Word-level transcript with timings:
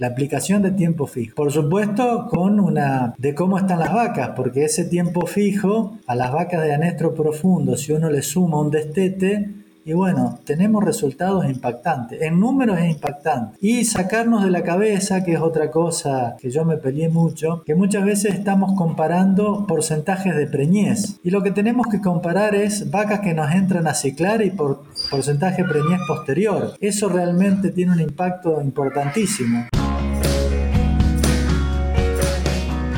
la 0.00 0.08
aplicación 0.08 0.62
de 0.62 0.70
tiempo 0.72 1.06
fijo. 1.06 1.34
Por 1.36 1.52
supuesto, 1.52 2.26
con 2.30 2.58
una 2.58 3.14
de 3.18 3.34
cómo 3.34 3.58
están 3.58 3.78
las 3.78 3.92
vacas, 3.92 4.30
porque 4.34 4.64
ese 4.64 4.86
tiempo 4.86 5.26
fijo 5.26 5.98
a 6.06 6.14
las 6.14 6.32
vacas 6.32 6.62
de 6.62 6.72
anestro 6.72 7.14
profundo, 7.14 7.76
si 7.76 7.92
uno 7.92 8.10
le 8.10 8.22
suma 8.22 8.60
un 8.60 8.70
destete, 8.70 9.50
y 9.84 9.92
bueno, 9.92 10.38
tenemos 10.44 10.84
resultados 10.84 11.44
impactantes. 11.46 12.22
En 12.22 12.40
números 12.40 12.78
es 12.78 12.90
impactante. 12.90 13.58
Y 13.60 13.84
sacarnos 13.84 14.44
de 14.44 14.50
la 14.50 14.62
cabeza, 14.62 15.22
que 15.22 15.34
es 15.34 15.40
otra 15.40 15.70
cosa 15.70 16.36
que 16.38 16.50
yo 16.50 16.64
me 16.64 16.76
peleé 16.76 17.08
mucho, 17.08 17.62
que 17.66 17.74
muchas 17.74 18.04
veces 18.04 18.34
estamos 18.34 18.72
comparando 18.78 19.66
porcentajes 19.66 20.34
de 20.34 20.46
preñez. 20.46 21.18
Y 21.22 21.30
lo 21.30 21.42
que 21.42 21.50
tenemos 21.50 21.88
que 21.88 22.00
comparar 22.00 22.54
es 22.54 22.90
vacas 22.90 23.20
que 23.20 23.34
nos 23.34 23.50
entran 23.52 23.86
a 23.86 23.94
ciclar 23.94 24.42
y 24.42 24.50
por 24.50 24.84
porcentaje 25.10 25.64
preñez 25.64 26.00
posterior. 26.06 26.74
Eso 26.80 27.08
realmente 27.08 27.70
tiene 27.70 27.92
un 27.92 28.00
impacto 28.00 28.62
importantísimo. 28.62 29.66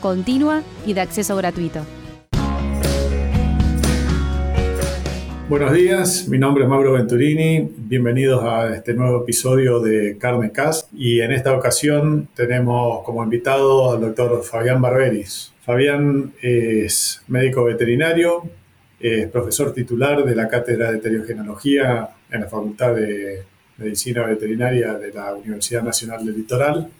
continua 0.00 0.62
y 0.86 0.94
de 0.94 1.00
acceso 1.00 1.36
gratuito. 1.36 1.80
Buenos 5.48 5.72
días, 5.72 6.28
mi 6.28 6.36
nombre 6.36 6.64
es 6.64 6.68
Mauro 6.68 6.92
Venturini, 6.92 7.66
bienvenidos 7.74 8.44
a 8.44 8.74
este 8.74 8.92
nuevo 8.92 9.22
episodio 9.22 9.80
de 9.80 10.18
Carne 10.18 10.52
Cast 10.52 10.92
y 10.92 11.22
en 11.22 11.32
esta 11.32 11.56
ocasión 11.56 12.28
tenemos 12.34 13.02
como 13.02 13.24
invitado 13.24 13.92
al 13.92 14.02
doctor 14.02 14.42
Fabián 14.44 14.82
Barberis. 14.82 15.54
Fabián 15.64 16.34
es 16.42 17.22
médico 17.28 17.64
veterinario, 17.64 18.42
es 19.00 19.26
profesor 19.28 19.72
titular 19.72 20.22
de 20.22 20.34
la 20.34 20.48
Cátedra 20.48 20.92
de 20.92 20.98
Teriogenología 20.98 22.10
en 22.30 22.42
la 22.42 22.46
Facultad 22.46 22.96
de 22.96 23.42
Medicina 23.78 24.26
Veterinaria 24.26 24.94
de 24.94 25.14
la 25.14 25.32
Universidad 25.34 25.82
Nacional 25.82 26.26
del 26.26 26.36
Litoral 26.36 26.90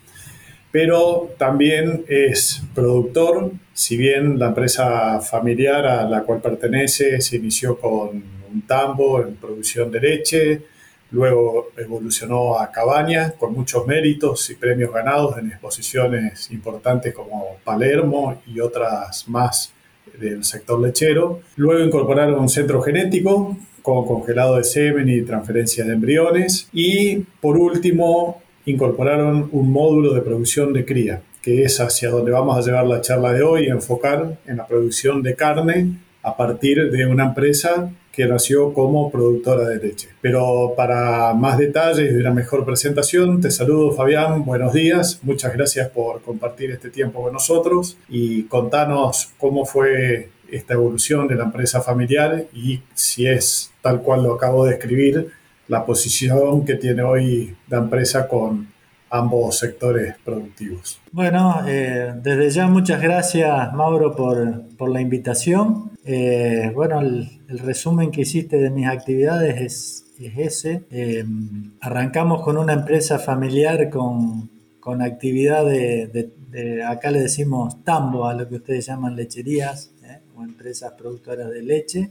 pero 0.71 1.31
también 1.39 2.05
es 2.09 2.63
productor, 2.75 3.53
si 3.73 3.97
bien 3.97 4.39
la 4.39 4.49
empresa 4.49 5.21
familiar 5.21 5.87
a 5.87 6.09
la 6.09 6.23
cual 6.23 6.41
pertenece 6.41 7.21
se 7.21 7.37
inició 7.37 7.79
con 7.79 8.23
un 8.53 8.63
tambo 8.67 9.21
en 9.23 9.37
producción 9.37 9.91
de 9.91 10.01
leche, 10.01 10.63
luego 11.11 11.71
evolucionó 11.77 12.59
a 12.59 12.71
cabaña 12.71 13.33
con 13.33 13.55
muchos 13.55 13.87
méritos 13.87 14.51
y 14.51 14.57
premios 14.57 14.93
ganados 14.93 15.39
en 15.39 15.49
exposiciones 15.49 16.51
importantes 16.51 17.15
como 17.15 17.57
Palermo 17.65 18.43
y 18.47 18.61
otras 18.61 19.27
más 19.29 19.73
del 20.19 20.45
sector 20.45 20.81
lechero. 20.81 21.41
Luego 21.57 21.85
incorporaron 21.85 22.39
un 22.39 22.49
centro 22.49 22.83
genético 22.83 23.57
con 23.83 24.07
congelado 24.07 24.57
de 24.57 24.65
semen 24.65 25.09
y 25.09 25.23
transferencia 25.23 25.85
de 25.85 25.95
embriones 25.95 26.69
y 26.73 27.19
por 27.41 27.57
último 27.57 28.43
incorporaron 28.71 29.49
un 29.53 29.73
módulo 29.73 30.15
de 30.15 30.23
producción 30.23 30.73
de 30.73 30.85
cría, 30.85 31.23
que 31.43 31.63
es 31.63 31.81
hacia 31.81 32.11
donde 32.11 32.33
vamos 32.33 32.57
a 32.57 32.63
llevar 32.63 32.87
la 32.87 33.01
charla 33.01 33.33
de 33.33 33.43
hoy, 33.43 33.67
enfocar 33.67 34.39
en 34.47 34.57
la 34.57 34.67
producción 34.67 35.23
de 35.23 35.35
carne 35.35 35.99
a 36.23 36.37
partir 36.37 36.91
de 36.91 37.07
una 37.07 37.27
empresa 37.27 37.91
que 38.13 38.27
nació 38.27 38.73
como 38.73 39.13
productora 39.13 39.69
de 39.69 39.79
leche. 39.79 40.09
Pero 40.21 40.75
para 40.77 41.33
más 41.35 41.57
detalles 41.57 42.13
y 42.13 42.17
una 42.17 42.33
mejor 42.33 42.65
presentación, 42.65 43.41
te 43.41 43.51
saludo 43.51 43.93
Fabián, 43.93 44.45
buenos 44.45 44.73
días, 44.73 45.21
muchas 45.23 45.53
gracias 45.55 45.89
por 45.91 46.21
compartir 46.23 46.73
este 46.73 46.91
tiempo 46.91 47.23
con 47.23 47.33
nosotros 47.33 47.97
y 48.09 48.43
contanos 48.45 49.31
cómo 49.39 49.65
fue 49.65 50.31
esta 50.51 50.75
evolución 50.75 51.29
de 51.29 51.37
la 51.37 51.45
empresa 51.45 51.81
familiar 51.81 52.47
y 52.53 52.81
si 52.95 53.27
es 53.27 53.71
tal 53.83 54.03
cual 54.03 54.25
lo 54.25 54.35
acabo 54.35 54.67
de 54.67 54.75
escribir, 54.75 55.31
la 55.69 55.85
posición 55.85 56.65
que 56.65 56.75
tiene 56.75 57.03
hoy 57.03 57.57
la 57.69 57.79
empresa 57.79 58.27
con 58.27 58.69
ambos 59.11 59.59
sectores 59.59 60.17
productivos. 60.25 61.01
Bueno, 61.13 61.63
eh, 61.67 62.15
desde 62.23 62.51
ya 62.51 62.67
muchas 62.67 63.01
gracias 63.01 63.73
Mauro 63.73 64.15
por, 64.15 64.89
la 64.91 65.01
invitación. 65.01 65.93
Eh, 66.05 66.71
bueno, 66.75 67.01
el, 67.01 67.29
resumen 67.49 68.11
que 68.11 68.23
hiciste 68.23 68.59
de 68.59 68.71
mis 68.71 68.87
actividades 68.87 69.61
es, 69.61 70.05
ese. 70.37 70.83
Eh, 70.91 71.25
arrancamos 71.81 72.43
con 72.43 72.59
una 72.59 72.73
empresa 72.73 73.19
familiar 73.21 73.89
con, 73.89 74.51
actividad 75.01 75.67
de, 75.67 76.33
acá 76.87 77.11
le 77.11 77.21
decimos 77.21 77.85
tambo, 77.85 78.27
a 78.27 78.33
lo 78.33 78.49
que 78.49 78.57
ustedes 78.57 78.87
llaman 78.87 79.15
lecherías 79.15 79.93
o 80.35 80.43
empresas 80.43 80.93
productoras 80.97 81.51
de 81.51 81.63
leche. 81.63 82.11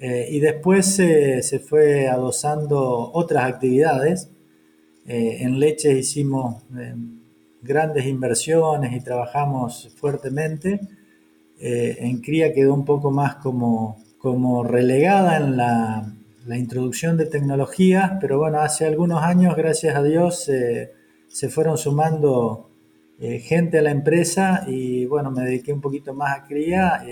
Eh, 0.00 0.28
y 0.30 0.40
después 0.40 0.86
se 0.86 1.58
fue 1.58 2.06
adosando 2.08 3.10
otras 3.12 3.44
actividades. 3.44 4.30
Eh, 5.06 5.38
en 5.40 5.58
leche 5.58 5.98
hicimos 5.98 6.62
eh, 6.78 6.94
grandes 7.62 8.06
inversiones 8.06 8.92
y 8.92 9.00
trabajamos 9.00 9.90
fuertemente. 9.96 10.80
en 11.60 12.20
cría 12.20 12.52
quedó 12.52 12.72
un 12.74 12.84
poco 12.84 13.10
más 13.10 13.36
como, 13.36 13.96
como 14.18 14.62
relegada 14.62 15.38
en 15.38 15.56
la, 15.56 16.12
la, 16.46 16.56
introducción 16.56 17.16
de 17.16 17.26
tecnologías, 17.26 18.12
pero 18.20 18.38
bueno, 18.38 18.60
hace 18.60 18.86
algunos 18.86 19.22
años, 19.22 19.56
gracias 19.56 19.96
a 19.96 20.02
Dios, 20.04 20.44
se 21.28 21.48
fueron 21.48 21.76
sumando 21.76 22.70
gente 23.18 23.78
a 23.78 23.82
la 23.82 23.90
empresa 23.90 24.64
y 24.68 25.06
bueno, 25.06 25.32
me 25.32 25.42
dediqué 25.42 25.72
un 25.72 25.80
poquito 25.80 26.14
más 26.14 26.38
a 26.38 26.44
cría 26.44 27.02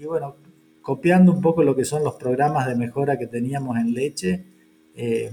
y 0.00 0.04
bueno, 0.04 0.34
copiando 0.82 1.32
un 1.32 1.40
poco 1.40 1.62
lo 1.62 1.74
que 1.74 1.84
son 1.84 2.04
los 2.04 2.14
programas 2.14 2.66
de 2.66 2.74
mejora 2.74 3.18
que 3.18 3.28
teníamos 3.28 3.78
en 3.78 3.94
leche, 3.94 4.44
eh, 4.94 5.30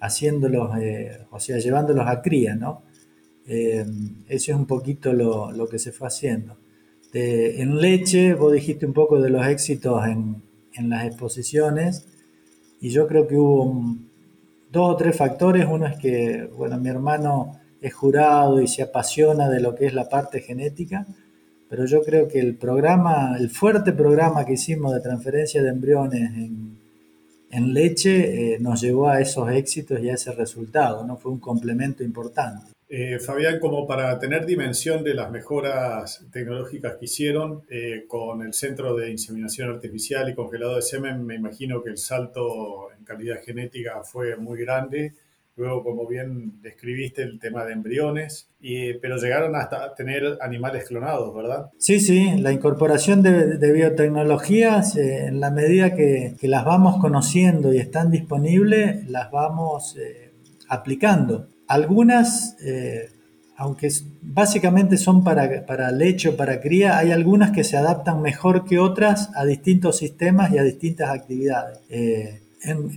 haciéndolos, 0.00 0.76
eh, 0.78 1.18
o 1.30 1.40
sea, 1.40 1.58
llevándolos 1.58 2.06
a 2.06 2.20
cría, 2.20 2.54
¿no? 2.54 2.82
Eh, 3.46 3.84
eso 4.28 4.52
es 4.52 4.56
un 4.56 4.66
poquito 4.66 5.12
lo, 5.12 5.66
que 5.68 5.78
se 5.78 5.90
fue 5.90 6.06
haciendo. 6.06 6.56
en 7.12 7.78
leche, 7.78 8.34
vos 8.34 8.52
dijiste 8.52 8.86
un 8.86 8.92
poco 8.92 9.20
de 9.20 9.30
los 9.30 9.46
éxitos 9.46 10.06
en, 10.06 10.42
en 10.74 10.88
las 10.88 11.06
exposiciones, 11.06 12.06
y 12.80 12.90
yo 12.90 13.06
creo 13.06 13.26
que 13.26 13.36
hubo 13.36 13.96
dos 14.70 14.94
o 14.94 14.96
tres 14.96 15.16
factores. 15.16 15.66
Uno 15.70 15.86
es 15.86 15.96
que, 15.96 16.48
bueno, 16.56 16.78
mi 16.78 16.88
hermano 16.88 17.60
es 17.80 17.94
jurado 17.94 18.60
y 18.60 18.66
se 18.66 18.82
apasiona 18.82 19.48
de 19.48 19.60
lo 19.60 19.74
que 19.74 19.86
es 19.86 19.94
la 19.94 20.08
parte 20.08 20.40
genética 20.40 21.06
pero 21.72 21.86
yo 21.86 22.02
creo 22.02 22.28
que 22.28 22.38
el 22.38 22.56
programa, 22.56 23.34
el 23.40 23.48
fuerte 23.48 23.92
programa 23.92 24.44
que 24.44 24.52
hicimos 24.52 24.92
de 24.92 25.00
transferencia 25.00 25.62
de 25.62 25.70
embriones 25.70 26.30
en, 27.50 27.72
leche 27.72 28.56
eh, 28.56 28.58
nos 28.60 28.82
llevó 28.82 29.08
a 29.08 29.22
esos 29.22 29.50
éxitos 29.50 29.98
y 30.00 30.10
a 30.10 30.14
ese 30.14 30.32
resultado, 30.32 31.02
¿no? 31.06 31.16
Fue 31.16 31.32
un 31.32 31.40
complemento 31.40 32.04
importante. 32.04 32.72
Eh, 32.90 33.18
Fabián, 33.18 33.58
como 33.58 33.86
para 33.86 34.18
tener 34.18 34.44
dimensión 34.44 35.02
de 35.02 35.14
las 35.14 35.30
mejoras 35.30 36.26
tecnológicas 36.30 36.96
que 36.96 37.06
hicieron 37.06 37.62
eh, 37.70 38.04
con 38.06 38.42
el 38.42 38.52
Centro 38.52 38.94
de 38.94 39.10
Inseminación 39.10 39.70
Artificial 39.70 40.28
y 40.28 40.34
Congelado 40.34 40.76
de 40.76 40.82
Semen, 40.82 41.24
me 41.24 41.36
imagino 41.36 41.82
que 41.82 41.88
el 41.88 41.96
salto 41.96 42.90
en 42.98 43.02
calidad 43.02 43.42
genética 43.42 44.02
fue 44.04 44.36
muy 44.36 44.60
grande 44.60 45.14
Luego, 45.54 45.84
como 45.84 46.06
bien 46.06 46.62
describiste, 46.62 47.22
el 47.22 47.38
tema 47.38 47.66
de 47.66 47.74
embriones, 47.74 48.48
y, 48.58 48.94
pero 48.94 49.18
llegaron 49.18 49.54
hasta 49.54 49.94
tener 49.94 50.38
animales 50.40 50.84
clonados, 50.88 51.34
¿verdad? 51.34 51.70
Sí, 51.76 52.00
sí, 52.00 52.38
la 52.38 52.52
incorporación 52.52 53.22
de, 53.22 53.72
biotecnologías, 53.72 54.96
eh, 54.96 55.26
en 55.26 55.40
la 55.40 55.50
medida 55.50 55.94
que, 55.94 56.36
las 56.42 56.64
vamos 56.64 56.98
conociendo 57.00 57.72
y 57.72 57.78
están 57.78 58.10
disponibles, 58.10 59.06
las 59.10 59.30
vamos 59.30 59.94
eh, 59.98 60.32
aplicando. 60.68 61.48
Algunas, 61.68 62.56
eh, 62.64 63.10
aunque 63.56 63.90
básicamente 64.22 64.96
son 64.96 65.22
para, 65.22 65.66
para 65.66 65.92
leche 65.92 66.30
o 66.30 66.36
para 66.36 66.62
cría, 66.62 66.96
hay 66.96 67.12
algunas 67.12 67.50
que 67.50 67.62
se 67.62 67.76
adaptan 67.76 68.22
mejor 68.22 68.64
que 68.64 68.78
otras 68.78 69.28
a 69.34 69.44
distintos 69.44 69.98
sistemas 69.98 70.50
y 70.50 70.58
a 70.58 70.62
distintas 70.62 71.10
actividades 71.10 71.78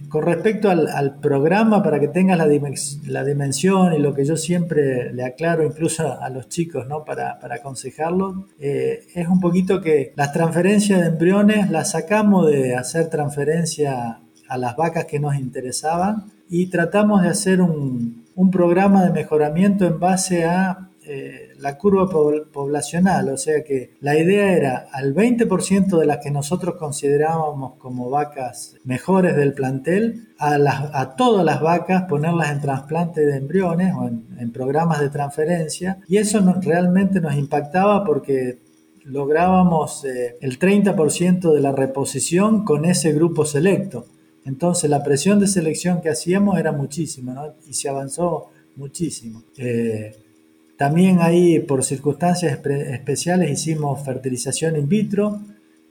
con 0.10 0.24
respecto 0.24 0.70
al, 0.70 1.20
programa, 1.20 1.82
para 1.82 2.00
que 2.00 2.08
tengas 2.08 2.38
la, 2.38 3.24
dimensión 3.24 3.94
y 3.94 4.00
lo 4.00 4.14
que 4.14 4.24
yo 4.24 4.38
siempre 4.38 5.12
le 5.12 5.24
aclaro 5.24 5.64
incluso 5.64 6.22
a, 6.22 6.30
los 6.30 6.50
chicos, 6.50 6.88
¿no? 6.88 7.04
para, 7.04 7.40
para 7.40 7.56
aconsejarlos, 7.56 8.46
eh, 8.60 9.06
es 9.16 9.28
un 9.28 9.40
poquito 9.40 9.82
que 9.82 10.14
las 10.16 10.32
transferencias 10.32 11.02
de 11.02 11.08
embriones 11.08 11.70
las 11.72 11.92
sacamos 11.92 12.48
de 12.48 12.76
hacer 12.76 13.10
transferencia 13.10 14.20
a 14.48 14.58
las 14.58 14.76
vacas 14.76 15.06
que 15.06 15.20
nos 15.20 15.36
interesaban 15.36 16.32
y 16.48 16.68
tratamos 16.68 17.24
de 17.24 17.30
hacer 17.30 17.62
un, 17.62 18.24
programa 18.52 19.04
de 19.04 19.12
mejoramiento 19.12 19.86
en 19.86 20.00
base 20.00 20.46
a... 20.46 20.90
Eh, 21.04 21.45
la 21.60 21.78
curva 21.78 22.10
poblacional, 22.10 23.30
o 23.30 23.38
sea 23.38 23.64
que 23.64 23.92
la 24.02 24.18
idea 24.18 24.54
era 24.54 24.88
al 24.92 25.14
20% 25.14 26.00
de 26.00 26.06
las 26.06 26.20
que 26.20 26.32
nosotros 26.32 26.76
considerábamos 26.76 27.76
como 27.76 28.10
vacas 28.10 28.76
mejores 28.84 29.36
del 29.36 29.54
plantel, 29.54 30.30
a, 30.38 31.16
todas 31.16 31.46
las 31.46 31.62
vacas 31.62 32.04
ponerlas 32.04 32.52
en 32.52 32.62
trasplante 32.62 33.26
de 33.26 33.38
embriones 33.38 33.94
o 33.96 34.08
en, 34.08 34.52
programas 34.52 35.00
de 35.00 35.10
transferencia, 35.10 36.00
y 36.08 36.18
eso 36.18 36.40
realmente 36.62 37.20
nos 37.22 37.36
impactaba 37.36 38.04
porque 38.04 38.60
lográbamos 39.04 40.04
eh, 40.06 40.38
el 40.42 40.58
30% 40.60 41.54
de 41.54 41.62
la 41.62 41.72
reposición 41.72 42.64
con 42.64 42.86
ese 42.86 43.14
grupo 43.14 43.46
selecto. 43.46 44.06
Entonces 44.46 44.90
la 44.90 45.04
presión 45.04 45.40
de 45.40 45.48
selección 45.48 46.02
que 46.02 46.10
hacíamos 46.10 46.60
era 46.60 46.72
muchísima 46.72 47.54
y 47.68 47.74
se 47.74 47.90
avanzó 47.90 48.50
muchísimo. 48.76 49.44
Eh, 49.58 50.16
también 50.78 51.20
ahí 51.22 51.60
por 51.60 51.84
circunstancias 51.84 52.60
especiales 52.66 53.52
hicimos 53.52 54.04
fertilización 54.04 54.76
in 54.76 54.90
vitro, 54.90 55.40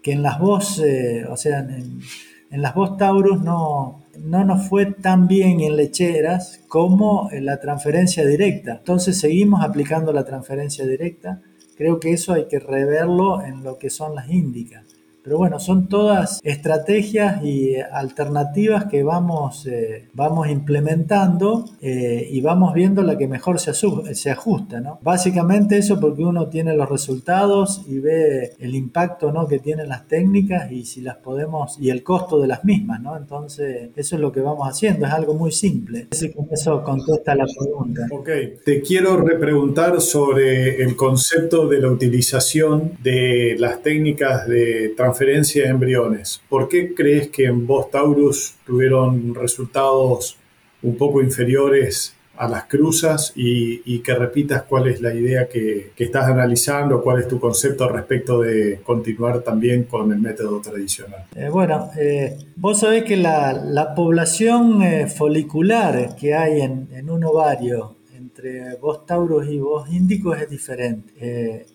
que 0.02 0.12
en 0.12 0.22
las 0.22 0.38
voz, 0.38 0.78
eh, 0.80 1.24
o 1.28 1.36
sea, 1.36 1.60
en, 1.60 2.02
las 2.50 2.74
voz 2.74 2.96
Taurus 2.98 3.40
no, 3.40 4.04
no 4.18 4.44
nos 4.44 4.68
fue 4.68 4.86
tan 4.86 5.26
bien 5.26 5.60
en 5.60 5.76
lecheras 5.76 6.60
como 6.68 7.30
en 7.32 7.46
la 7.46 7.58
transferencia 7.58 8.24
directa. 8.24 8.76
Entonces 8.78 9.18
seguimos 9.18 9.64
aplicando 9.64 10.12
la 10.12 10.24
transferencia 10.24 10.86
directa. 10.86 11.40
Creo 11.76 11.98
que 11.98 12.12
eso 12.12 12.32
hay 12.34 12.46
que 12.46 12.60
reverlo 12.60 13.42
en 13.42 13.64
lo 13.64 13.78
que 13.78 13.90
son 13.90 14.14
las 14.14 14.30
índicas. 14.30 14.84
Pero 15.24 15.38
bueno, 15.38 15.58
son 15.58 15.88
todas 15.88 16.38
estrategias 16.44 17.42
y 17.42 17.76
alternativas 17.76 18.84
que 18.84 19.02
vamos, 19.02 19.66
eh, 19.66 20.10
vamos 20.12 20.50
implementando 20.50 21.64
eh, 21.80 22.28
y 22.30 22.42
vamos 22.42 22.74
viendo 22.74 23.02
la 23.02 23.16
que 23.16 23.26
mejor 23.26 23.58
se, 23.58 23.72
se 23.72 24.30
ajusta. 24.30 24.82
¿no? 24.82 24.98
Básicamente 25.00 25.78
eso 25.78 25.98
porque 25.98 26.22
uno 26.22 26.48
tiene 26.48 26.76
los 26.76 26.90
resultados 26.90 27.86
y 27.88 28.00
ve 28.00 28.52
el 28.58 28.74
impacto 28.74 29.32
¿no? 29.32 29.48
que 29.48 29.60
tienen 29.60 29.88
las 29.88 30.06
técnicas 30.06 30.70
y 30.70 30.84
si 30.84 31.00
las 31.00 31.16
podemos 31.16 31.78
y 31.80 31.88
el 31.88 32.02
costo 32.02 32.38
de 32.38 32.48
las 32.48 32.62
mismas. 32.62 33.00
¿no? 33.00 33.16
Entonces 33.16 33.88
eso 33.96 34.16
es 34.16 34.20
lo 34.20 34.30
que 34.30 34.40
vamos 34.40 34.68
haciendo, 34.68 35.06
es 35.06 35.12
algo 35.12 35.32
muy 35.32 35.52
simple. 35.52 36.08
con 36.36 36.48
eso 36.52 36.84
contesta 36.84 37.34
la 37.34 37.46
pregunta. 37.46 38.08
Ok, 38.10 38.28
te 38.62 38.82
quiero 38.82 39.16
repreguntar 39.16 40.02
sobre 40.02 40.82
el 40.82 40.94
concepto 40.96 41.66
de 41.66 41.80
la 41.80 41.88
utilización 41.88 42.98
de 43.02 43.56
las 43.58 43.80
técnicas 43.80 44.46
de 44.46 44.92
transformación 44.94 45.13
transferencia 45.14 45.62
de 45.62 45.70
embriones. 45.70 46.42
¿Por 46.48 46.68
qué 46.68 46.92
crees 46.92 47.28
que 47.28 47.44
en 47.44 47.68
Vos 47.68 47.88
Taurus 47.88 48.56
tuvieron 48.66 49.32
resultados 49.32 50.36
un 50.82 50.96
poco 50.96 51.22
inferiores 51.22 52.16
a 52.36 52.48
las 52.48 52.64
cruzas 52.64 53.32
y, 53.36 54.00
que 54.00 54.12
repitas 54.12 54.64
cuál 54.64 54.88
es 54.88 55.00
la 55.00 55.14
idea 55.14 55.48
que, 55.48 55.92
estás 55.96 56.24
analizando, 56.24 57.00
cuál 57.00 57.20
es 57.20 57.28
tu 57.28 57.38
concepto 57.38 57.88
respecto 57.88 58.40
de 58.40 58.80
continuar 58.82 59.42
también 59.42 59.84
con 59.84 60.10
el 60.10 60.18
método 60.18 60.60
tradicional. 60.60 61.26
Eh, 61.36 61.48
bueno, 61.48 61.90
eh, 61.96 62.36
vos 62.56 62.80
sabés 62.80 63.04
que 63.04 63.16
la, 63.16 63.92
población 63.94 64.82
eh, 64.82 65.06
folicular 65.06 66.16
que 66.16 66.34
hay 66.34 66.62
en, 66.62 66.88
en, 66.90 67.08
un 67.08 67.22
ovario 67.22 67.94
entre 68.16 68.74
vos 68.76 69.06
Taurus 69.06 69.46
y 69.48 69.58
vos 69.58 69.88
Índicos 69.88 70.36
es 70.42 70.50
diferente. 70.50 71.66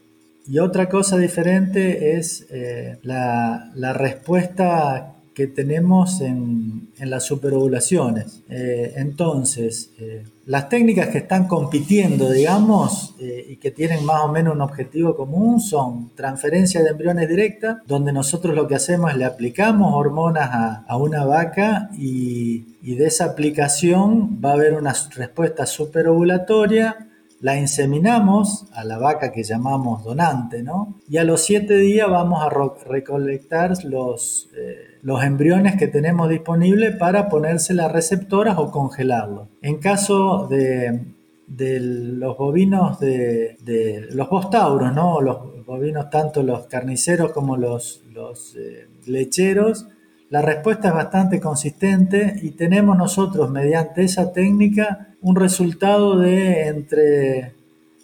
Y 0.50 0.58
otra 0.58 0.90
cosa 0.90 1.16
diferente 1.16 2.18
es 2.18 2.48
eh, 2.50 2.98
la, 3.04 3.94
respuesta 3.94 5.14
que 5.36 5.46
tenemos 5.46 6.22
en, 6.22 6.90
las 6.98 7.24
superovulaciones. 7.24 8.42
Eh, 8.50 8.94
entonces, 8.96 9.92
eh, 10.00 10.24
las 10.48 10.68
técnicas 10.68 11.10
que 11.10 11.20
están 11.20 11.48
compitiendo, 11.48 12.32
digamos, 12.32 13.14
y 13.20 13.58
que 13.58 13.70
tienen 13.70 14.04
más 14.04 14.24
o 14.24 14.30
menos 14.30 14.56
un 14.56 14.62
objetivo 14.62 15.16
común 15.16 15.60
son 15.60 16.10
transferencia 16.16 16.82
de 16.82 16.90
embriones 16.90 17.30
directa, 17.30 17.84
donde 17.86 18.12
nosotros 18.12 18.56
lo 18.56 18.68
que 18.68 18.74
hacemos 18.74 19.12
es 19.12 19.18
le 19.18 19.26
aplicamos 19.26 19.94
hormonas 19.94 20.50
a, 20.88 20.98
una 20.98 21.26
vaca 21.26 21.92
y, 21.96 22.76
y, 22.82 22.96
de 22.96 23.06
esa 23.06 23.26
aplicación 23.26 24.42
va 24.44 24.50
a 24.50 24.54
haber 24.54 24.74
una 24.74 24.96
respuesta 25.16 25.68
superovulatoria 25.68 27.09
la 27.42 27.58
inseminamos 27.58 28.66
a 28.74 28.84
la 28.84 28.98
vaca 28.98 29.32
que 29.32 29.44
llamamos 29.44 30.04
donante, 30.04 30.62
¿no? 30.62 31.00
Y 31.08 31.18
a 31.18 31.24
los 31.24 31.42
siete 31.42 31.78
días 31.78 32.10
vamos 32.10 32.44
a 32.44 32.50
recolectar 32.50 33.84
los, 33.86 34.50
eh, 34.58 34.98
los 35.02 35.24
embriones 35.24 35.78
que 35.78 35.88
tenemos 35.88 36.30
disponibles 36.30 36.96
para 36.98 37.30
ponerse 37.30 37.74
las 37.74 37.92
receptoras 37.92 38.58
o 38.58 38.72
congelarlos. 38.72 39.48
En 39.62 39.78
caso 39.78 40.48
de, 40.50 41.02
los 41.48 42.38
bovinos 42.38 43.00
de, 43.00 44.08
los 44.12 44.30
bostauros, 44.30 44.94
¿no? 44.94 45.22
Los 45.22 45.66
bovinos, 45.66 46.10
tanto 46.10 46.44
los 46.44 46.68
carniceros 46.68 47.32
como 47.32 47.56
los, 47.56 48.04
los 48.12 48.56
eh, 48.58 48.88
lecheros, 49.06 49.88
la 50.30 50.42
respuesta 50.44 50.90
es 50.90 50.94
bastante 50.94 51.40
consistente 51.40 52.36
y 52.44 52.52
tenemos 52.52 52.96
nosotros 52.98 53.50
mediante 53.50 54.04
esa 54.04 54.32
técnica 54.32 55.09
un 55.22 55.36
resultado 55.36 56.18
de 56.18 56.68
entre 56.68 57.54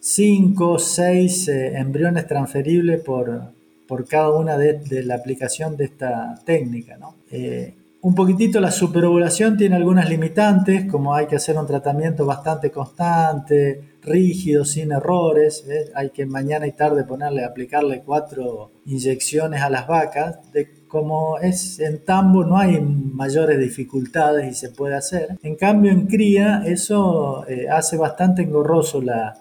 5 0.01 0.71
o 0.71 0.79
6 0.79 1.47
embriones 1.47 2.27
transferibles 2.27 3.01
por, 3.01 3.53
por 3.87 4.07
cada 4.07 4.31
una 4.31 4.57
de, 4.57 5.03
la 5.03 5.15
aplicación 5.15 5.77
de 5.77 5.85
esta 5.85 6.35
técnica. 6.45 6.97
Eh, 7.31 7.73
un 8.01 8.13
poquitito 8.13 8.59
la 8.59 8.69
superovulación 8.69 9.57
tiene 9.57 9.75
algunas 9.75 10.07
limitantes, 10.07 10.85
como 10.85 11.15
hay 11.15 11.25
que 11.25 11.37
hacer 11.37 11.57
un 11.57 11.65
tratamiento 11.65 12.25
bastante 12.25 12.69
constante, 12.69 13.94
rígido, 14.05 14.63
sin 14.65 14.91
errores. 14.91 15.65
Hay 15.95 16.11
que 16.11 16.25
mañana 16.25 16.67
y 16.67 16.71
tarde 16.71 17.03
ponerle, 17.03 17.43
aplicarle 17.43 18.03
cuatro 18.05 18.71
inyecciones 18.85 19.61
a 19.61 19.69
las 19.69 19.87
vacas. 19.87 20.51
De, 20.53 20.85
como 20.87 21.39
es 21.39 21.79
en 21.79 22.05
tambo 22.05 22.45
no 22.45 22.57
hay 22.57 22.79
mayores 22.79 23.59
dificultades 23.59 24.49
y 24.49 24.55
se 24.55 24.69
puede 24.69 24.95
hacer. 24.95 25.37
En 25.43 25.55
cambio 25.55 25.91
en 25.91 26.07
cría 26.07 26.63
eso 26.65 27.45
eh, 27.49 27.67
hace 27.69 27.97
bastante 27.97 28.43
engorroso 28.43 29.01
la, 29.01 29.33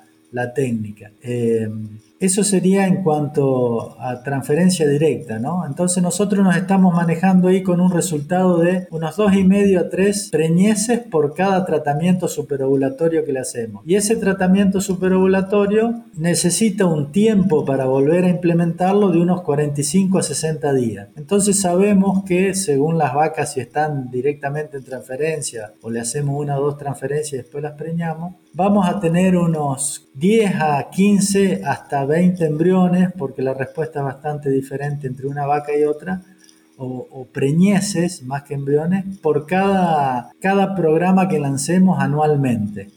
técnica. 0.52 1.12
Eh, 1.22 1.68
eso 2.24 2.44
sería 2.44 2.86
en 2.86 3.02
cuanto 3.02 4.00
a 4.00 4.22
transferencia 4.22 4.88
directa, 4.88 5.38
¿no? 5.38 5.66
Entonces 5.66 6.02
nosotros 6.02 6.44
nos 6.44 6.56
estamos 6.56 6.94
manejando 6.94 7.48
ahí 7.48 7.62
con 7.62 7.80
un 7.80 7.90
resultado 7.90 8.58
de 8.58 8.86
unos 8.90 9.16
dos 9.16 9.34
y 9.34 9.44
medio 9.44 9.80
a 9.80 9.88
tres 9.88 10.28
preñeces 10.30 11.00
por 11.00 11.34
cada 11.34 11.64
tratamiento 11.64 12.28
superovulatorio 12.28 13.24
que 13.24 13.32
le 13.32 13.40
hacemos. 13.40 13.82
Y 13.86 13.94
ese 13.96 14.16
tratamiento 14.16 14.80
superovulatorio 14.80 16.04
necesita 16.16 16.86
un 16.86 17.12
tiempo 17.12 17.64
para 17.64 17.86
volver 17.86 18.24
a 18.24 18.28
implementarlo 18.28 19.10
de 19.10 19.20
unos 19.20 19.42
45 19.42 20.18
a 20.18 20.22
60 20.22 20.72
días. 20.74 21.08
Entonces 21.16 21.60
sabemos 21.60 22.24
que 22.24 22.54
según 22.54 22.98
las 22.98 23.14
vacas 23.14 23.52
si 23.52 23.60
están 23.60 24.10
directamente 24.10 24.76
en 24.76 24.84
transferencia 24.84 25.72
o 25.82 25.90
le 25.90 26.00
hacemos 26.00 26.40
una 26.40 26.58
o 26.58 26.62
dos 26.62 26.78
transferencias 26.78 27.32
y 27.32 27.36
después 27.38 27.62
las 27.62 27.74
preñamos, 27.74 28.34
vamos 28.54 28.88
a 28.88 29.00
tener 29.00 29.36
unos 29.36 30.08
10 30.14 30.54
a 30.60 30.88
15 30.90 31.62
hasta 31.64 32.04
20 32.04 32.44
embriones, 32.44 33.12
porque 33.18 33.42
la 33.42 33.52
respuesta 33.52 33.98
es 33.98 34.04
bastante 34.04 34.48
diferente 34.48 35.06
entre 35.06 35.26
una 35.26 35.46
vaca 35.46 35.76
y 35.76 35.84
otra, 35.84 36.22
o, 36.76 37.26
preñeces 37.32 38.24
más 38.24 38.42
que 38.42 38.54
embriones, 38.54 39.04
por 39.18 39.46
cada, 39.46 40.32
cada 40.40 40.74
programa 40.74 41.28
que 41.28 41.38
lancemos 41.38 42.00
anualmente. 42.00 42.90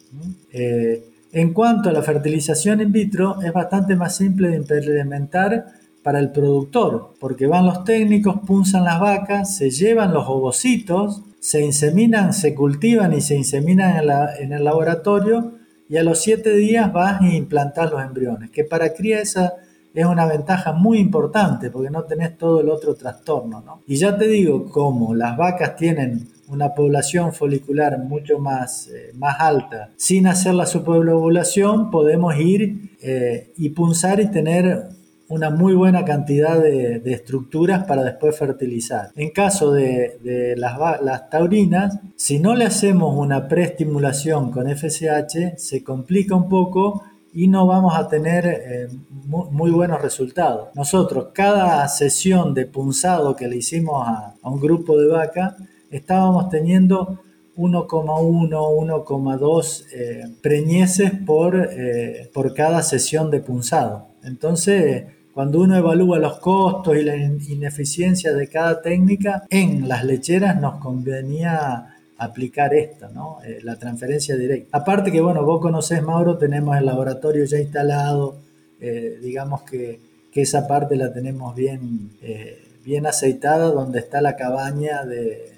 Eh, 0.52 1.04
en 1.32 1.54
cuanto 1.54 1.90
a 1.90 1.94
la 1.94 2.02
fertilización 2.02 2.82
in 2.82 2.92
vitro, 2.92 3.42
es 3.42 3.54
bastante 3.54 3.96
más 3.96 4.16
simple 4.16 4.50
de 4.50 4.56
implementar 4.56 5.66
para 6.02 6.20
el 6.20 6.32
productor, 6.32 7.14
porque 7.20 7.48
van 7.48 7.66
los 7.66 7.84
técnicos, 7.84 8.40
punzan 8.48 8.86
las 8.86 9.00
vacas, 9.00 9.56
se 9.56 9.70
llevan 9.70 10.14
los 10.14 10.28
ovocitos, 10.28 11.22
se 11.40 11.64
inseminan, 11.64 12.34
se 12.34 12.54
cultivan 12.56 13.14
y 13.14 13.22
se 13.22 13.36
inseminan 13.36 14.04
en, 14.40 14.54
el 14.54 14.64
laboratorio 14.64 15.54
y 15.90 15.98
a 15.98 16.04
los 16.04 16.20
siete 16.22 16.56
días 16.56 16.92
vas 16.92 17.22
a 17.22 17.28
implantar 17.28 17.92
los 17.92 18.04
embriones, 18.04 18.50
que 18.50 18.64
para 18.64 18.94
cría 18.94 19.22
esa 19.22 19.54
es 19.94 20.06
una 20.06 20.26
ventaja 20.26 20.74
muy 20.74 21.00
importante 21.00 21.72
porque 21.72 21.90
no 21.90 22.04
tenés 22.04 22.38
todo 22.38 22.62
el 22.62 22.70
otro 22.70 22.96
trastorno. 22.96 23.62
¿no? 23.66 23.82
Y 23.88 23.96
ya 23.96 24.18
te 24.18 24.28
digo, 24.28 24.70
como 24.70 25.16
las 25.16 25.38
vacas 25.38 25.76
tienen 25.76 26.28
una 26.50 26.74
población 26.74 27.34
folicular 27.34 27.98
mucho 28.00 28.40
más, 28.40 28.88
eh, 28.88 29.12
más 29.16 29.40
alta, 29.40 29.90
sin 29.98 30.28
hacer 30.28 30.54
la 30.54 30.66
superovulación, 30.66 31.92
podemos 31.92 32.38
ir 32.38 32.98
eh, 33.02 33.52
y 33.58 33.70
punzar 33.70 34.20
y 34.20 34.32
tener 34.32 34.97
una 35.30 35.50
muy 35.50 35.74
buena 35.74 36.06
cantidad 36.06 36.62
de, 36.62 37.02
estructuras 37.06 37.84
para 37.86 38.04
después 38.04 38.38
fertilizar. 38.38 39.12
En 39.16 39.32
caso 39.32 39.72
de, 39.72 40.56
las, 40.56 41.30
taurinas, 41.30 42.00
si 42.16 42.40
no 42.40 42.56
le 42.56 42.66
hacemos 42.66 43.16
una 43.16 43.48
preestimulación 43.48 44.52
con 44.52 44.70
FSH, 44.70 45.58
se 45.58 45.84
complica 45.84 46.36
un 46.36 46.48
poco 46.48 47.04
y 47.34 47.48
no 47.48 47.68
vamos 47.68 47.96
a 47.96 48.08
tener 48.08 48.46
eh, 48.48 48.88
muy, 49.26 49.70
buenos 49.72 50.02
resultados. 50.02 50.70
Nosotros, 50.76 51.28
cada 51.34 51.88
sesión 51.88 52.54
de 52.54 52.66
punzado 52.66 53.36
que 53.36 53.48
le 53.48 53.58
hicimos 53.58 54.08
a, 54.08 54.34
un 54.44 54.60
grupo 54.60 54.98
de 54.98 55.08
vaca, 55.08 55.58
estábamos 55.92 56.50
teniendo 56.50 57.20
1,1, 57.58 58.50
1,2 58.50 59.86
eh, 59.94 60.24
preñeces 60.42 61.12
por, 61.26 61.56
eh, 61.56 62.30
por 62.34 62.54
cada 62.54 62.82
sesión 62.82 63.30
de 63.30 63.42
punzado. 63.42 64.08
Entonces, 64.24 65.06
cuando 65.38 65.62
uno 65.62 65.78
evalúa 65.78 66.18
los 66.18 66.40
costos 66.40 66.98
y 66.98 67.04
la 67.04 67.16
ineficiencia 67.16 68.34
de 68.34 68.50
cada 68.50 68.82
técnica, 68.82 69.44
en 69.52 69.88
las 69.88 70.04
lecheras 70.04 70.60
nos 70.60 70.80
convenía 70.80 71.96
aplicar 72.18 72.74
esta, 72.74 73.10
¿no? 73.10 73.38
Eh, 73.46 73.60
la 73.62 73.78
transferencia 73.78 74.36
directa. 74.36 74.76
Aparte 74.76 75.12
que, 75.12 75.22
bueno, 75.22 75.46
vos 75.46 75.62
conocés, 75.62 76.02
Mauro, 76.02 76.40
tenemos 76.40 76.76
el 76.76 76.88
laboratorio 76.88 77.46
ya 77.46 77.60
instalado, 77.60 78.40
eh, 78.82 79.20
digamos 79.22 79.62
que, 79.62 80.00
esa 80.34 80.68
parte 80.68 80.96
la 80.96 81.14
tenemos 81.14 81.56
bien, 81.56 82.14
eh, 82.24 82.58
bien 82.84 83.06
aceitada, 83.06 83.70
donde 83.70 84.00
está 84.00 84.22
la 84.22 84.36
cabaña 84.36 85.06
de, 85.06 85.52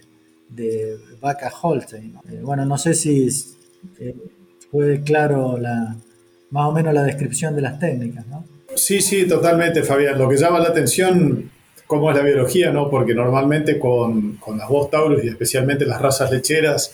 de 0.49 0.97
vaca 1.21 1.53
Holstein. 1.61 2.17
bueno, 2.43 2.65
no 2.65 2.77
sé 2.77 2.93
si 2.93 3.29
fue 4.71 5.01
claro 5.03 5.57
la, 5.57 5.95
más 6.49 6.67
o 6.67 6.71
menos 6.73 6.93
la 6.93 7.03
descripción 7.03 7.55
de 7.55 7.61
las 7.61 7.79
técnicas, 7.79 8.27
¿no? 8.27 8.58
Sí, 8.75 9.01
sí, 9.01 9.27
totalmente, 9.27 9.83
Fabián. 9.83 10.17
Lo 10.17 10.29
que 10.29 10.37
llama 10.37 10.59
la 10.59 10.69
atención, 10.69 11.49
cómo 11.87 12.11
es 12.11 12.17
la 12.17 12.23
biología, 12.23 12.71
¿no? 12.71 12.89
Porque 12.89 13.13
normalmente 13.13 13.79
con, 13.79 14.37
con 14.37 14.57
las 14.57 14.69
voz 14.69 14.89
Taurus 14.89 15.23
y 15.23 15.27
especialmente 15.27 15.85
las 15.85 16.01
razas 16.01 16.31
lecheras, 16.31 16.93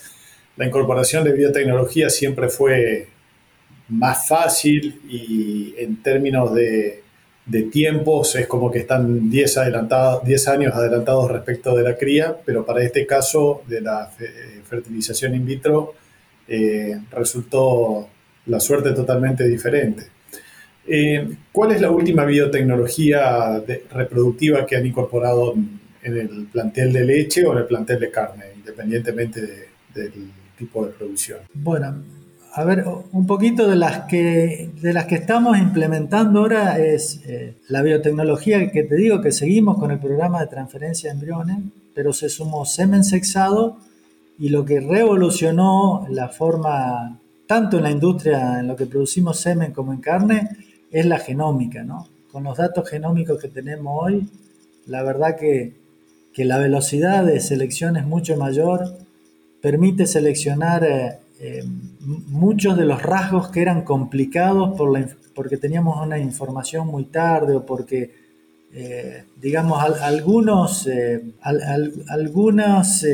la 0.56 0.66
incorporación 0.66 1.24
de 1.24 1.32
biotecnología 1.32 2.08
siempre 2.10 2.48
fue 2.48 3.08
más 3.88 4.26
fácil 4.26 5.00
y 5.08 5.74
en 5.78 6.02
términos 6.02 6.54
de, 6.54 7.02
de 7.46 7.62
tiempos 7.64 8.34
es 8.34 8.46
como 8.46 8.70
que 8.70 8.80
están 8.80 9.30
10, 9.30 9.58
adelantados, 9.58 10.24
10 10.24 10.48
años 10.48 10.74
adelantados 10.74 11.30
respecto 11.30 11.76
de 11.76 11.84
la 11.84 11.96
cría, 11.96 12.36
pero 12.44 12.66
para 12.66 12.82
este 12.82 13.06
caso 13.06 13.62
de 13.68 13.80
la 13.80 14.10
fertilización 14.64 15.34
in 15.34 15.46
vitro 15.46 15.94
eh, 16.48 16.98
resultó 17.12 18.08
la 18.46 18.60
suerte 18.60 18.92
totalmente 18.92 19.44
diferente. 19.44 20.15
Eh, 20.86 21.28
¿Cuál 21.52 21.72
es 21.72 21.80
la 21.80 21.90
última 21.90 22.24
biotecnología 22.24 23.62
reproductiva 23.92 24.64
que 24.66 24.76
han 24.76 24.86
incorporado 24.86 25.54
en 26.02 26.16
el 26.16 26.46
plantel 26.52 26.92
de 26.92 27.04
leche 27.04 27.44
o 27.44 27.52
en 27.52 27.58
el 27.58 27.66
plantel 27.66 28.00
de 28.00 28.10
carne, 28.10 28.44
independientemente 28.56 29.68
del 29.94 30.12
tipo 30.56 30.86
de 30.86 30.92
producción? 30.92 31.40
Bueno, 31.54 32.02
a 32.52 32.64
ver, 32.64 32.84
un 33.12 33.26
poquito 33.26 33.68
de 33.68 33.76
las 33.76 34.06
que, 34.06 34.70
de 34.80 34.92
las 34.92 35.06
que 35.06 35.16
estamos 35.16 35.58
implementando 35.58 36.40
ahora 36.40 36.78
es 36.78 37.20
eh, 37.26 37.54
la 37.68 37.82
biotecnología 37.82 38.70
que 38.70 38.84
te 38.84 38.96
digo 38.96 39.20
que 39.20 39.32
seguimos 39.32 39.78
con 39.78 39.90
el 39.90 39.98
programa 39.98 40.40
de 40.40 40.46
transferencia 40.46 41.10
de 41.10 41.14
embriones, 41.14 41.58
pero 41.94 42.12
se 42.12 42.28
sumó 42.28 42.64
semen 42.64 43.04
sexado 43.04 43.78
y 44.38 44.48
lo 44.48 44.64
que 44.64 44.80
revolucionó 44.80 46.06
la 46.08 46.28
forma, 46.28 47.18
tanto 47.46 47.78
en 47.78 47.82
la 47.82 47.90
industria, 47.90 48.60
en 48.60 48.68
lo 48.68 48.76
que 48.76 48.86
producimos 48.86 49.38
semen 49.38 49.72
como 49.72 49.92
en 49.92 50.00
carne, 50.00 50.48
es 50.90 51.06
la 51.06 51.18
genómica, 51.18 51.82
¿no? 51.82 52.08
Con 52.30 52.44
los 52.44 52.56
datos 52.56 52.88
genómicos 52.88 53.40
que 53.40 53.48
tenemos 53.48 53.96
hoy, 54.02 54.28
la 54.86 55.02
verdad 55.02 55.36
que, 55.36 55.74
la 56.36 56.58
velocidad 56.58 57.24
de 57.24 57.40
selección 57.40 57.96
es 57.96 58.04
mucho 58.04 58.36
mayor, 58.36 58.98
permite 59.62 60.06
seleccionar 60.06 60.84
eh, 60.84 61.18
eh, 61.40 61.64
muchos 62.28 62.76
de 62.76 62.84
los 62.84 63.02
rasgos 63.02 63.48
que 63.48 63.62
eran 63.62 63.84
complicados 63.84 64.76
por 64.76 64.92
la, 64.92 65.08
porque 65.34 65.56
teníamos 65.56 65.98
una 66.04 66.18
información 66.18 66.88
muy 66.88 67.04
tarde 67.04 67.56
o 67.56 67.64
porque, 67.64 68.10
eh, 68.74 69.24
digamos, 69.40 69.82
algunos, 70.02 70.86
algunos 72.08 73.06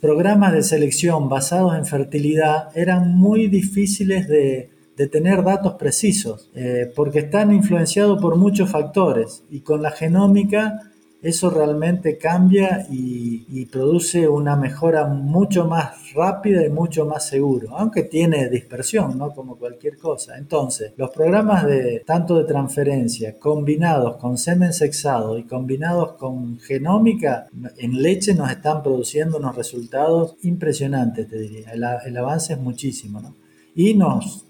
programas 0.00 0.54
de 0.54 0.62
selección 0.62 1.28
basados 1.28 1.76
en 1.76 1.84
fertilidad 1.84 2.74
eran 2.74 3.14
muy 3.14 3.48
difíciles 3.48 4.26
de, 4.26 4.70
de 4.96 5.06
tener 5.06 5.42
datos 5.42 5.74
precisos, 5.74 6.50
eh, 6.54 6.92
porque 6.94 7.20
están 7.20 7.52
influenciados 7.52 8.20
por 8.20 8.36
muchos 8.36 8.70
factores 8.70 9.44
y 9.50 9.60
con 9.60 9.82
la 9.82 9.90
genómica 9.90 10.90
eso 11.22 11.50
realmente 11.50 12.16
cambia 12.16 12.86
y, 12.90 13.66
produce 13.70 14.26
una 14.26 14.56
mejora 14.56 15.06
mucho 15.06 15.64
más 15.66 16.12
rápida 16.14 16.64
y 16.64 16.70
mucho 16.70 17.04
más 17.06 17.26
seguro, 17.26 17.76
aunque 17.76 18.02
tiene 18.02 18.48
dispersión, 18.48 19.16
¿no? 19.16 19.32
Como 19.32 19.56
cualquier 19.56 19.96
cosa. 19.96 20.36
Entonces, 20.38 20.92
los 20.96 21.10
programas 21.10 21.66
de 21.66 22.02
tanto 22.04 22.36
de 22.36 22.44
transferencia 22.44 23.38
combinados 23.38 24.16
con 24.16 24.38
semen 24.38 24.72
sexado 24.72 25.38
y 25.38 25.44
combinados 25.44 26.14
con 26.14 26.58
genómica 26.58 27.46
en 27.76 28.02
leche 28.02 28.34
nos 28.34 28.50
están 28.50 28.82
produciendo 28.82 29.38
unos 29.38 29.54
resultados 29.54 30.36
impresionantes, 30.42 31.28
te 31.28 31.38
diría. 31.38 31.70
El, 31.70 31.84
el 32.06 32.16
avance 32.16 32.54
es 32.54 32.58
muchísimo, 32.58 33.20
¿no? 33.20 33.36
Y 33.74 33.94
nos 33.94 34.46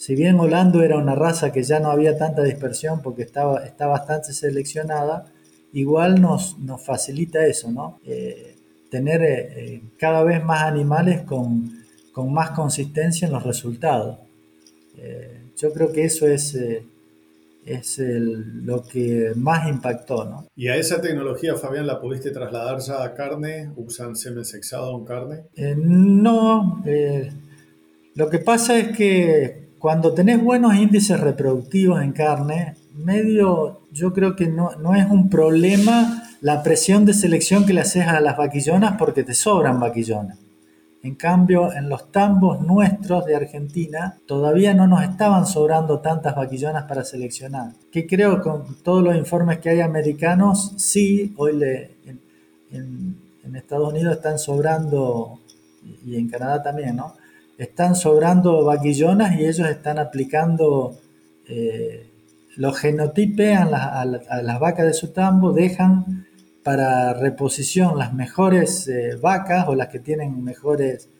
si 0.00 0.14
bien 0.14 0.40
Holando 0.40 0.82
era 0.82 0.96
una 0.96 1.14
raza 1.14 1.52
que 1.52 1.62
ya 1.62 1.78
no 1.78 1.90
había 1.90 2.16
tanta 2.16 2.42
dispersión 2.42 3.02
porque 3.02 3.20
estaba, 3.20 3.66
está 3.66 3.86
bastante 3.86 4.32
seleccionada, 4.32 5.26
igual 5.74 6.22
nos, 6.22 6.58
nos 6.58 6.82
facilita 6.82 7.44
eso, 7.44 7.70
¿no? 7.70 8.00
Eh, 8.06 8.56
tener 8.90 9.20
eh, 9.20 9.48
eh, 9.56 9.82
cada 9.98 10.24
vez 10.24 10.42
más 10.42 10.62
animales 10.62 11.20
con, 11.24 11.84
con, 12.14 12.32
más 12.32 12.52
consistencia 12.52 13.26
en 13.26 13.34
los 13.34 13.42
resultados. 13.42 14.20
yo 15.58 15.70
creo 15.74 15.92
que 15.92 16.04
eso 16.04 16.26
es, 16.26 16.56
es 17.66 17.98
lo 17.98 18.82
que 18.82 19.32
más 19.36 19.68
impactó, 19.68 20.24
¿no? 20.24 20.46
¿Y 20.56 20.68
a 20.68 20.76
esa 20.76 21.02
tecnología, 21.02 21.56
Fabián, 21.56 21.86
la 21.86 22.00
pudiste 22.00 22.30
trasladar 22.30 22.78
ya 22.80 23.04
a 23.04 23.12
carne? 23.12 23.70
¿Usan 23.76 24.16
semen 24.16 24.46
sexado 24.46 24.96
en 24.96 25.04
carne? 25.04 25.42
no, 25.76 26.82
lo 28.14 28.30
que 28.30 28.38
pasa 28.38 28.78
es 28.78 28.96
que 28.96 29.59
cuando 29.80 30.12
tenés 30.12 30.42
buenos 30.44 30.76
índices 30.76 31.18
reproductivos 31.18 32.02
en 32.02 32.12
carne, 32.12 32.76
medio, 32.94 33.80
yo 33.90 34.12
creo 34.12 34.36
que 34.36 34.46
no, 34.46 34.70
es 34.94 35.06
un 35.10 35.30
problema 35.30 36.22
la 36.42 36.62
presión 36.62 37.06
de 37.06 37.14
selección 37.14 37.64
que 37.64 37.72
le 37.72 37.80
haces 37.80 38.06
a 38.06 38.20
las 38.20 38.36
vaquillonas 38.36 38.96
porque 38.98 39.24
te 39.24 39.32
sobran 39.32 39.80
vaquillonas. 39.80 40.38
En 41.02 41.14
cambio, 41.14 41.72
en 41.72 41.88
los 41.88 42.12
tambos 42.12 42.60
nuestros 42.60 43.24
de 43.24 43.34
Argentina 43.34 44.18
todavía 44.26 44.74
no 44.74 44.86
nos 44.86 45.02
estaban 45.02 45.46
sobrando 45.46 46.00
tantas 46.00 46.36
vaquillonas 46.36 46.84
para 46.84 47.02
seleccionar. 47.02 47.72
Que 47.90 48.06
creo 48.06 48.42
con 48.42 48.82
todos 48.82 49.02
los 49.02 49.16
informes 49.16 49.60
que 49.60 49.70
hay 49.70 49.80
americanos, 49.80 50.74
sí, 50.76 51.32
hoy 51.38 51.56
le, 51.56 51.96
en 52.70 53.56
Estados 53.56 53.90
Unidos 53.90 54.16
están 54.16 54.38
sobrando, 54.38 55.40
y 56.04 56.16
en 56.16 56.28
Canadá 56.28 56.62
también, 56.62 56.96
¿no? 56.96 57.14
Están 57.60 57.94
sobrando 57.94 58.64
vaquillonas 58.64 59.38
y 59.38 59.44
ellos 59.44 59.68
están 59.68 59.98
aplicando, 59.98 60.98
eh, 61.46 62.06
los 62.56 62.78
genotipean 62.78 63.68
a, 63.74 64.04
las 64.06 64.58
vacas 64.58 64.86
de 64.86 64.94
su 64.94 65.08
tambo, 65.12 65.52
dejan 65.52 66.26
para 66.62 67.12
reposición 67.12 67.98
las 67.98 68.14
mejores 68.14 68.88
eh, 68.88 69.16
vacas 69.20 69.68
o 69.68 69.74
las 69.74 69.88
que 69.88 69.98
tienen 69.98 70.42
mejores 70.42 71.10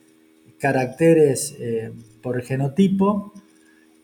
caracteres 0.58 1.56
eh, 1.58 1.92
por 2.22 2.40
genotipo 2.40 3.34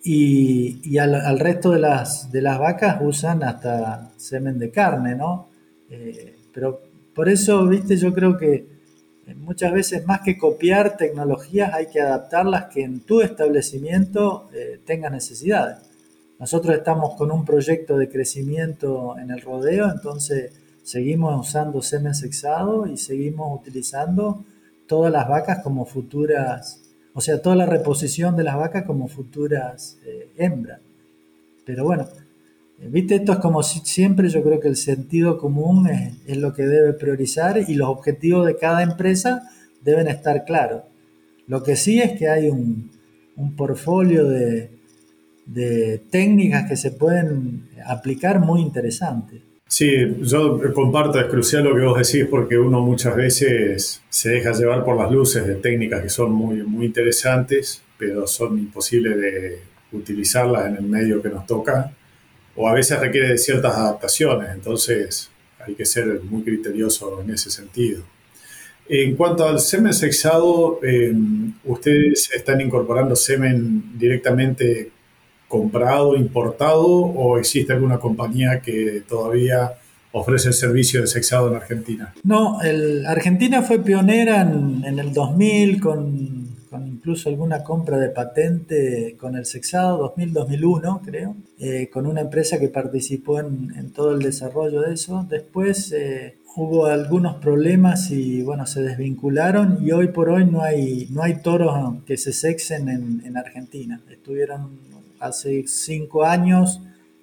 y, 0.04 0.98
al, 0.98 1.38
resto 1.38 1.70
de 1.70 1.80
las, 1.80 2.30
de 2.30 2.42
las 2.42 2.58
vacas 2.58 2.98
usan 3.00 3.42
hasta 3.44 4.12
semen 4.18 4.58
de 4.58 4.70
carne, 4.70 5.14
¿no? 5.14 5.48
pero 6.52 6.82
por 7.14 7.28
eso, 7.28 7.66
viste, 7.66 7.96
yo 7.96 8.12
creo 8.12 8.36
que 8.36 8.75
muchas 9.34 9.72
veces 9.72 10.06
más 10.06 10.20
que 10.20 10.38
copiar 10.38 10.96
tecnologías 10.96 11.74
hay 11.74 11.86
que 11.86 12.00
adaptarlas 12.00 12.66
que 12.66 12.82
en 12.82 13.00
tu 13.00 13.20
establecimiento 13.20 14.48
eh, 14.52 14.80
tengas 14.84 15.10
necesidades. 15.10 15.78
Nosotros 16.38 16.76
estamos 16.76 17.14
con 17.16 17.32
un 17.32 17.44
proyecto 17.44 17.96
de 17.96 18.08
crecimiento 18.08 19.16
en 19.18 19.30
el 19.30 19.40
rodeo, 19.40 19.90
entonces 19.90 20.52
seguimos 20.82 21.48
usando 21.48 21.82
semen 21.82 22.14
sexado 22.14 22.86
y 22.86 22.98
seguimos 22.98 23.60
utilizando 23.60 24.44
todas 24.86 25.10
las 25.10 25.28
vacas 25.28 25.62
como 25.62 25.86
futuras, 25.86 26.82
o 27.14 27.20
sea, 27.20 27.42
toda 27.42 27.56
la 27.56 27.66
reposición 27.66 28.36
de 28.36 28.44
las 28.44 28.56
vacas 28.56 28.84
como 28.84 29.08
futuras 29.08 29.98
eh, 30.04 30.30
hembras. 30.36 30.80
Pero 31.64 31.84
bueno, 31.84 32.06
Viste, 32.78 33.16
esto 33.16 33.32
es 33.32 33.38
como 33.38 33.62
siempre, 33.62 34.28
yo 34.28 34.42
creo 34.42 34.60
que 34.60 34.68
el 34.68 34.76
sentido 34.76 35.38
común 35.38 35.88
es, 35.88 36.36
lo 36.36 36.52
que 36.52 36.64
debe 36.64 36.92
priorizar 36.92 37.58
y 37.66 37.74
los 37.74 37.88
objetivos 37.88 38.46
de 38.46 38.56
cada 38.56 38.82
empresa 38.82 39.48
deben 39.82 40.08
estar 40.08 40.44
claros. 40.44 40.82
Lo 41.46 41.62
que 41.62 41.76
sí 41.76 42.00
es 42.00 42.18
que 42.18 42.28
hay 42.28 42.48
un, 42.48 42.90
un 43.36 43.56
portfolio 43.56 44.28
de, 44.28 44.70
de, 45.46 46.02
técnicas 46.10 46.68
que 46.68 46.76
se 46.76 46.90
pueden 46.90 47.68
aplicar 47.86 48.40
muy 48.40 48.60
interesante. 48.60 49.40
Sí, 49.68 49.90
yo 50.20 50.60
comparto, 50.74 51.18
es 51.18 51.26
crucial 51.26 51.64
lo 51.64 51.74
que 51.74 51.82
vos 51.82 51.98
decís 51.98 52.28
porque 52.30 52.58
uno 52.58 52.80
muchas 52.82 53.16
veces 53.16 54.02
se 54.08 54.30
deja 54.30 54.52
llevar 54.52 54.84
por 54.84 54.96
las 54.96 55.10
luces 55.10 55.46
de 55.46 55.56
técnicas 55.56 56.02
que 56.02 56.08
son 56.08 56.30
muy, 56.32 56.62
muy 56.62 56.86
interesantes, 56.86 57.82
pero 57.98 58.26
son 58.26 58.58
imposibles 58.58 59.16
de 59.16 59.58
utilizarlas 59.92 60.66
en 60.66 60.76
el 60.76 60.84
medio 60.84 61.22
que 61.22 61.30
nos 61.30 61.46
toca 61.46 61.92
o 62.56 62.68
a 62.68 62.74
veces 62.74 62.98
requiere 62.98 63.28
de 63.28 63.38
ciertas 63.38 63.76
adaptaciones, 63.76 64.50
entonces 64.54 65.30
hay 65.66 65.74
que 65.74 65.84
ser 65.84 66.20
muy 66.22 66.42
criterioso 66.42 67.20
en 67.20 67.30
ese 67.30 67.50
sentido. 67.50 68.02
En 68.88 69.16
cuanto 69.16 69.46
al 69.46 69.58
semen 69.58 69.92
sexado, 69.92 70.78
eh, 70.82 71.12
¿ustedes 71.64 72.30
están 72.32 72.60
incorporando 72.60 73.16
semen 73.16 73.98
directamente 73.98 74.90
comprado, 75.48 76.16
importado 76.16 76.86
o 76.86 77.38
existe 77.38 77.72
alguna 77.72 77.98
compañía 77.98 78.60
que 78.60 79.02
todavía 79.08 79.72
ofrece 80.12 80.48
el 80.48 80.54
servicio 80.54 81.00
de 81.00 81.06
sexado 81.08 81.48
en 81.48 81.56
Argentina? 81.56 82.14
No, 82.22 82.58
Argentina 83.06 83.62
fue 83.62 83.80
pionera 83.80 84.42
en, 84.42 84.98
el 84.98 85.12
2000 85.12 85.80
con, 85.80 86.35
incluso 86.72 87.28
alguna 87.28 87.62
compra 87.62 87.98
de 87.98 88.10
patente 88.10 89.16
con 89.18 89.36
el 89.36 89.46
sexado, 89.46 90.14
2000-2001 90.14 91.00
creo, 91.04 91.36
eh, 91.58 91.88
con 91.92 92.06
una 92.06 92.22
empresa 92.22 92.58
que 92.58 92.68
participó 92.68 93.40
en, 93.40 93.90
todo 93.92 94.12
el 94.12 94.20
desarrollo 94.20 94.82
de 94.82 94.94
eso. 94.94 95.26
Después 95.28 95.92
eh, 95.92 96.38
hubo 96.56 96.86
algunos 96.86 97.36
problemas 97.36 98.10
y 98.10 98.42
bueno, 98.42 98.66
se 98.66 98.82
desvincularon 98.82 99.78
y 99.82 99.92
hoy 99.92 100.08
por 100.08 100.30
hoy 100.30 100.46
no 100.46 100.62
hay, 100.62 101.06
no 101.10 101.22
hay 101.22 101.40
toros 101.42 102.02
que 102.04 102.16
se 102.16 102.32
sexen 102.32 102.88
en, 102.88 103.36
Argentina. 103.36 104.00
Estuvieron 104.10 104.78
hace 105.20 105.64
cinco 105.66 106.24
años, 106.24 106.80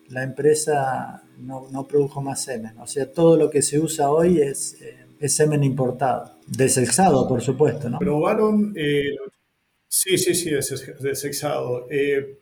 la 0.09 0.23
empresa 0.23 1.23
no, 1.39 1.67
no, 1.71 1.87
produjo 1.87 2.21
más 2.21 2.43
semen. 2.43 2.77
O 2.79 2.85
sea, 2.85 3.11
todo 3.11 3.35
lo 3.35 3.49
que 3.49 3.63
se 3.63 3.79
usa 3.79 4.11
hoy 4.11 4.39
es, 4.39 4.77
eh, 4.81 5.27
semen 5.27 5.63
importado. 5.63 6.33
Desexado, 6.45 7.27
por 7.27 7.41
supuesto, 7.41 7.89
¿no? 7.89 7.97
Probaron, 7.97 8.73
sí, 9.93 10.17
sí, 10.17 10.33
sí, 10.33 10.49
desexado. 10.99 11.87
Eh, 11.89 12.39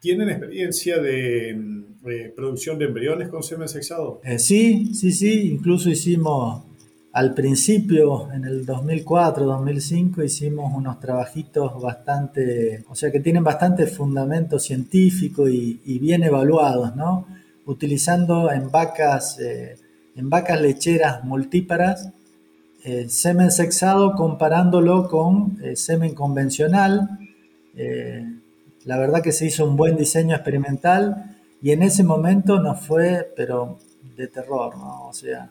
¿Tienen 0.00 0.30
experiencia 0.30 1.00
de 1.00 1.50
eh, 1.50 2.32
producción 2.34 2.78
de 2.78 2.86
embriones 2.86 3.28
con 3.28 3.42
semen 3.42 3.68
sexado? 3.68 4.20
Eh, 4.24 4.38
sí, 4.38 4.94
sí, 4.94 5.12
sí. 5.12 5.52
Incluso 5.52 5.88
hicimos 5.88 6.64
al 7.12 7.34
principio, 7.34 8.32
en 8.32 8.44
el 8.44 8.64
2004, 8.64 9.44
2005, 9.44 10.22
hicimos 10.22 10.74
unos 10.74 10.98
trabajitos 10.98 11.80
bastante, 11.80 12.84
o 12.88 12.94
sea, 12.94 13.12
que 13.12 13.20
tienen 13.20 13.44
bastante 13.44 13.86
fundamento 13.86 14.58
científico 14.58 15.48
y, 15.48 15.98
bien 16.00 16.22
evaluados, 16.24 16.96
¿no? 16.96 17.26
Utilizando 17.66 18.50
en 18.50 18.70
vacas, 18.70 19.38
eh, 19.40 19.76
en 20.16 20.30
vacas 20.30 20.60
lecheras 20.60 21.22
multíparas, 21.22 22.10
semen 23.08 23.50
sexado 23.50 24.14
comparándolo 24.14 25.08
con 25.08 25.58
semen 25.74 26.14
convencional 26.14 27.18
la 28.84 28.98
verdad 28.98 29.22
que 29.22 29.32
se 29.32 29.46
hizo 29.46 29.64
un 29.64 29.76
buen 29.76 29.96
diseño 29.96 30.34
experimental 30.34 31.36
y 31.60 31.70
en 31.70 31.82
ese 31.82 32.02
momento 32.02 32.60
nos 32.60 32.80
fue, 32.80 33.32
pero 33.36 33.78
de 34.16 34.26
terror, 34.26 34.76
¿no? 34.76 35.08
O 35.08 35.12
sea, 35.12 35.50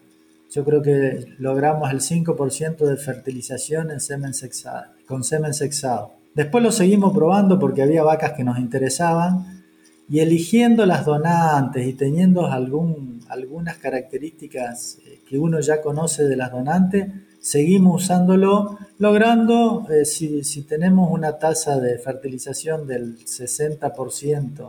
yo 0.52 0.66
creo 0.66 0.82
que 0.82 1.26
logramos 1.40 1.90
el 1.92 2.02
5% 2.02 2.86
de 2.86 2.98
fertilización 2.98 3.92
en 3.92 4.02
semen 4.02 4.34
sexado, 4.34 4.88
con 5.08 5.24
semen 5.24 5.54
sexado. 5.54 6.12
Después 6.36 6.64
lo 6.64 6.72
seguimos 6.72 7.14
probando 7.14 7.58
porque 7.58 7.82
había 7.82 8.04
vacas 8.04 8.34
que 8.34 8.44
nos 8.44 8.60
interesaban 8.60 9.64
y 10.10 10.20
eligiendo 10.20 10.86
las 10.86 11.06
donantes 11.06 11.88
y 11.88 11.94
teniendo 11.94 12.48
algún, 12.48 13.21
algunas 13.32 13.78
características 13.78 15.00
eh, 15.06 15.22
que 15.28 15.40
uno 15.40 15.60
ya 15.60 15.82
conoce 15.82 16.26
de 16.26 16.36
las 16.36 16.52
donantes, 16.52 17.08
seguimos 17.40 18.04
usándolo, 18.04 18.78
logrando, 19.00 19.88
eh, 19.90 20.06
si, 20.06 20.62
tenemos 20.64 21.10
una 21.12 21.40
tasa 21.40 21.80
de 21.80 21.98
fertilización 21.98 22.86
del 22.86 23.18
60%, 23.18 23.92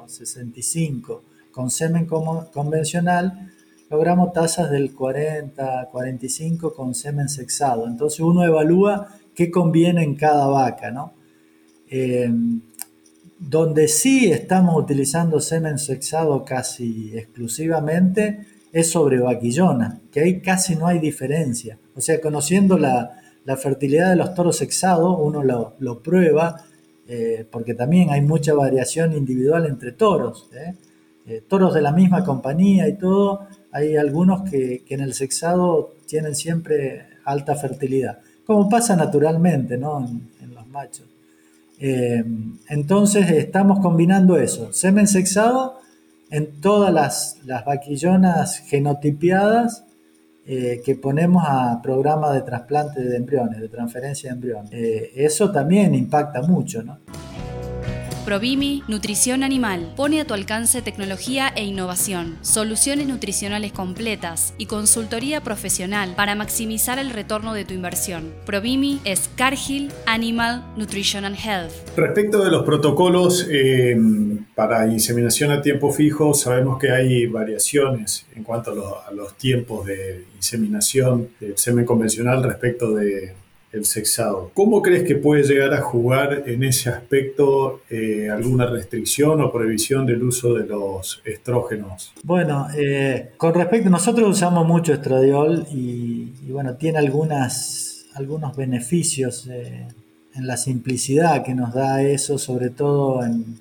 65% 0.06 1.20
con 1.50 1.70
semen 1.70 2.06
convencional, 2.06 3.50
logramos 3.90 4.32
tasas 4.32 4.70
del 4.70 4.94
40, 4.94 5.90
45 5.92 6.72
con 6.74 6.94
semen 6.94 7.28
sexado. 7.28 7.86
Entonces 7.86 8.20
uno 8.20 8.42
evalúa 8.42 9.08
qué 9.34 9.50
conviene 9.50 10.02
en 10.02 10.14
cada 10.14 10.46
vaca, 10.46 10.90
¿no? 10.90 11.12
Eh, 11.90 12.30
donde 13.38 13.88
sí 13.88 14.30
estamos 14.30 14.82
utilizando 14.82 15.40
semen 15.40 15.78
sexado 15.78 16.44
casi 16.44 17.10
exclusivamente 17.18 18.46
es 18.72 18.90
sobre 18.90 19.20
vaquillona, 19.20 20.00
que 20.10 20.20
ahí 20.20 20.40
casi 20.40 20.74
no 20.74 20.86
hay 20.86 20.98
diferencia. 20.98 21.78
O 21.94 22.00
sea, 22.00 22.20
conociendo 22.20 22.78
la, 22.78 23.18
fertilidad 23.58 24.10
de 24.10 24.16
los 24.16 24.34
toros 24.34 24.56
sexados, 24.56 25.16
uno 25.20 25.42
lo, 25.42 26.02
prueba, 26.02 26.64
eh, 27.06 27.46
porque 27.50 27.74
también 27.74 28.10
hay 28.10 28.22
mucha 28.22 28.54
variación 28.54 29.12
individual 29.12 29.66
entre 29.66 29.92
toros. 29.92 30.48
¿eh? 30.54 30.74
Eh, 31.26 31.42
toros 31.46 31.74
de 31.74 31.82
la 31.82 31.92
misma 31.92 32.24
compañía 32.24 32.88
y 32.88 32.96
todo, 32.96 33.46
hay 33.72 33.96
algunos 33.96 34.48
que, 34.48 34.84
en 34.88 35.00
el 35.00 35.12
sexado 35.12 35.94
tienen 36.06 36.34
siempre 36.34 37.06
alta 37.24 37.54
fertilidad, 37.54 38.20
como 38.46 38.68
pasa 38.68 38.96
naturalmente 38.96 39.76
¿no? 39.76 39.98
en, 39.98 40.54
los 40.54 40.66
machos. 40.66 41.06
entonces 41.78 43.30
estamos 43.30 43.80
combinando 43.80 44.36
eso, 44.36 44.72
semen 44.72 45.06
sexado 45.06 45.82
en 46.32 46.60
todas 46.62 46.92
las, 46.92 47.38
las 47.44 47.64
vaquillonas 47.66 48.58
genotipiadas 48.60 49.84
eh, 50.46 50.80
que 50.84 50.96
ponemos 50.96 51.44
a 51.46 51.80
programa 51.82 52.32
de 52.32 52.40
trasplante 52.40 53.00
de 53.00 53.16
embriones, 53.16 53.60
de 53.60 53.68
transferencia 53.68 54.30
de 54.30 54.34
embriones. 54.34 54.72
Eh, 54.72 55.12
eso 55.14 55.52
también 55.52 55.94
impacta 55.94 56.40
mucho, 56.42 56.82
¿no? 56.82 56.98
Provimi 58.24 58.84
Nutrición 58.86 59.42
Animal 59.42 59.94
pone 59.96 60.20
a 60.20 60.24
tu 60.24 60.32
alcance 60.32 60.80
tecnología 60.80 61.52
e 61.56 61.64
innovación, 61.64 62.38
soluciones 62.42 63.08
nutricionales 63.08 63.72
completas 63.72 64.54
y 64.58 64.66
consultoría 64.66 65.40
profesional 65.40 66.14
para 66.14 66.36
maximizar 66.36 67.00
el 67.00 67.10
retorno 67.10 67.52
de 67.52 67.64
tu 67.64 67.74
inversión. 67.74 68.32
Provimi 68.46 69.00
es 69.04 69.28
Cargill 69.34 69.90
Animal 70.06 70.64
Nutrition 70.76 71.24
and 71.24 71.36
Health. 71.36 71.72
Respecto 71.96 72.44
de 72.44 72.50
los 72.52 72.62
protocolos 72.62 73.48
eh, 73.50 73.96
para 74.54 74.86
inseminación 74.86 75.50
a 75.50 75.60
tiempo 75.60 75.90
fijo, 75.90 76.32
sabemos 76.32 76.78
que 76.78 76.92
hay 76.92 77.26
variaciones 77.26 78.26
en 78.36 78.44
cuanto 78.44 78.70
a 79.04 79.10
los 79.12 79.36
tiempos 79.36 79.84
de 79.86 80.26
inseminación 80.36 81.30
del 81.40 81.58
semen 81.58 81.84
convencional 81.84 82.44
respecto 82.44 82.94
de 82.94 83.41
el 83.72 83.84
sexado. 83.84 84.50
¿Cómo 84.54 84.82
crees 84.82 85.04
que 85.04 85.16
puede 85.16 85.42
llegar 85.42 85.72
a 85.74 85.80
jugar 85.80 86.44
en 86.46 86.62
ese 86.62 86.90
aspecto 86.90 87.80
eh, 87.90 88.28
alguna 88.30 88.66
restricción 88.66 89.40
o 89.40 89.50
prohibición 89.50 90.06
del 90.06 90.22
uso 90.22 90.54
de 90.54 90.66
los 90.66 91.22
estrógenos? 91.24 92.12
Bueno, 92.22 92.68
eh, 92.76 93.30
con 93.36 93.54
respecto, 93.54 93.88
nosotros 93.88 94.28
usamos 94.28 94.66
mucho 94.66 94.92
estradiol 94.92 95.66
y, 95.72 96.32
bueno, 96.50 96.76
tiene 96.76 96.98
algunas, 96.98 98.06
algunos 98.14 98.54
beneficios. 98.56 99.48
Eh, 99.50 99.86
en 100.34 100.46
la 100.46 100.56
simplicidad 100.56 101.42
que 101.42 101.54
nos 101.54 101.74
da 101.74 102.02
eso, 102.02 102.38
sobre 102.38 102.70
todo 102.70 103.22
en, 103.24 103.60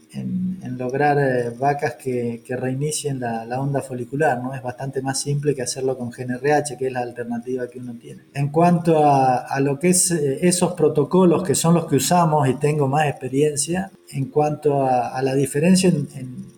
lograr 0.77 1.19
eh, 1.19 1.51
vacas 1.60 1.95
que, 1.95 2.41
reinicien 2.49 3.19
la, 3.19 3.62
onda 3.62 3.81
folicular, 3.81 4.41
¿no? 4.41 4.55
Es 4.55 4.63
bastante 4.63 5.01
más 5.01 5.21
simple 5.21 5.53
que 5.53 5.62
hacerlo 5.62 5.95
con 5.95 6.10
GNRH, 6.10 6.75
que 6.77 6.88
es 6.88 6.93
la 6.93 7.01
alternativa 7.01 7.67
que 7.67 7.79
uno 7.79 7.93
tiene. 7.93 8.23
En 8.34 8.49
cuanto 8.49 9.05
a, 9.05 9.60
lo 9.60 9.77
que 9.77 9.89
es 9.89 10.10
eh, 10.10 10.39
esos 10.41 10.73
protocolos 10.73 11.43
que 11.43 11.53
son 11.53 11.75
los 11.75 11.86
que 11.86 11.97
usamos 11.97 12.47
y 12.47 12.55
tengo 12.55 12.88
más 12.88 13.07
experiencia, 13.07 13.91
en 14.10 14.25
cuanto 14.25 14.84
a, 14.84 15.21
la 15.21 15.36
diferencia 15.36 15.89
en, 15.89 16.51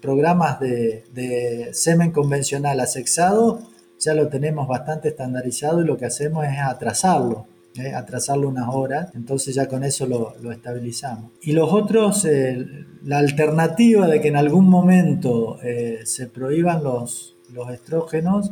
programas 0.00 0.60
de, 0.60 1.04
de 1.14 1.70
semen 1.72 2.10
convencional 2.10 2.78
asexado, 2.78 3.60
ya 3.98 4.12
lo 4.12 4.28
tenemos 4.28 4.68
bastante 4.68 5.08
estandarizado 5.08 5.80
y 5.80 5.86
lo 5.86 5.96
que 5.96 6.04
hacemos 6.04 6.44
es 6.44 6.58
atrasarlo 6.60 7.46
¿eh? 7.76 7.94
atrasarlo 7.94 8.48
unas 8.48 8.68
horas, 8.68 9.08
entonces 9.14 9.54
ya 9.54 9.66
con 9.68 9.84
eso 9.84 10.06
lo, 10.06 10.52
estabilizamos. 10.52 11.32
Y 11.42 11.52
los 11.52 11.72
otros, 11.72 12.24
eh, 12.24 12.66
la 13.04 13.18
alternativa 13.18 14.06
de 14.06 14.20
que 14.20 14.28
en 14.28 14.36
algún 14.36 14.68
momento 14.68 15.58
eh, 15.62 16.00
se 16.04 16.26
prohíban 16.26 16.82
los, 16.82 17.36
los 17.52 17.70
estrógenos, 17.70 18.50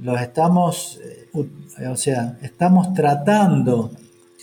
los 0.00 0.22
estamos, 0.22 0.98
o 1.34 1.96
sea, 1.96 2.38
estamos 2.40 2.94
tratando 2.94 3.90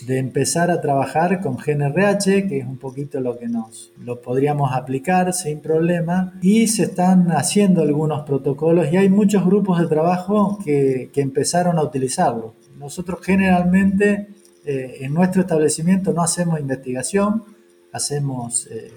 de 0.04 0.18
empezar 0.18 0.70
a 0.70 0.80
trabajar 0.80 1.40
con 1.40 1.56
GNRH, 1.56 2.46
que 2.48 2.58
es 2.58 2.66
un 2.66 2.76
poquito 2.76 3.20
lo 3.20 3.38
que 3.38 3.48
nos 3.48 3.92
lo 4.04 4.20
podríamos 4.20 4.72
aplicar 4.72 5.32
sin 5.32 5.60
problema, 5.60 6.34
y 6.42 6.68
se 6.68 6.84
están 6.84 7.32
haciendo 7.32 7.82
algunos 7.82 8.24
protocolos 8.24 8.92
y 8.92 8.96
hay 8.96 9.08
muchos 9.08 9.44
grupos 9.44 9.80
de 9.80 9.86
trabajo 9.86 10.58
que, 10.64 11.10
que 11.12 11.22
empezaron 11.22 11.78
a 11.78 11.82
utilizarlo. 11.82 12.54
Nosotros 12.78 13.20
generalmente 13.22 14.28
eh, 14.64 14.98
en 15.00 15.14
nuestro 15.14 15.42
establecimiento 15.42 16.12
no 16.12 16.22
hacemos 16.22 16.60
investigación, 16.60 17.44
hacemos 17.92 18.66
eh, 18.66 18.92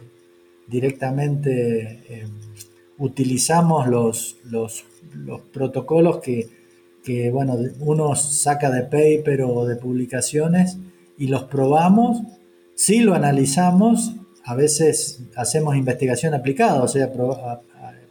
directamente, 0.68 2.02
eh, 2.10 2.28
utilizamos 2.98 3.88
los, 3.88 4.38
los, 4.46 4.86
protocolos 5.54 6.20
que, 6.20 6.50
que, 7.04 7.32
bueno, 7.32 7.58
uno 7.80 8.16
saca 8.16 8.70
de 8.70 8.84
paper 8.84 9.44
o 9.44 9.66
de 9.66 9.76
publicaciones 9.76 10.78
y 11.18 11.28
los 11.28 11.44
probamos, 11.44 12.22
sí 12.76 13.00
lo 13.00 13.14
analizamos, 13.14 14.16
a 14.44 14.56
veces 14.56 15.22
hacemos 15.36 15.76
investigación 15.76 16.34
aplicada, 16.34 16.82
o 16.84 16.88
sea, 16.88 17.12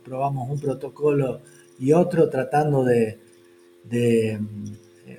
probamos 0.04 0.48
un 0.48 0.58
protocolo 0.58 1.40
y 1.78 1.92
otro 1.92 2.28
tratando 2.30 2.84
de 2.84 3.18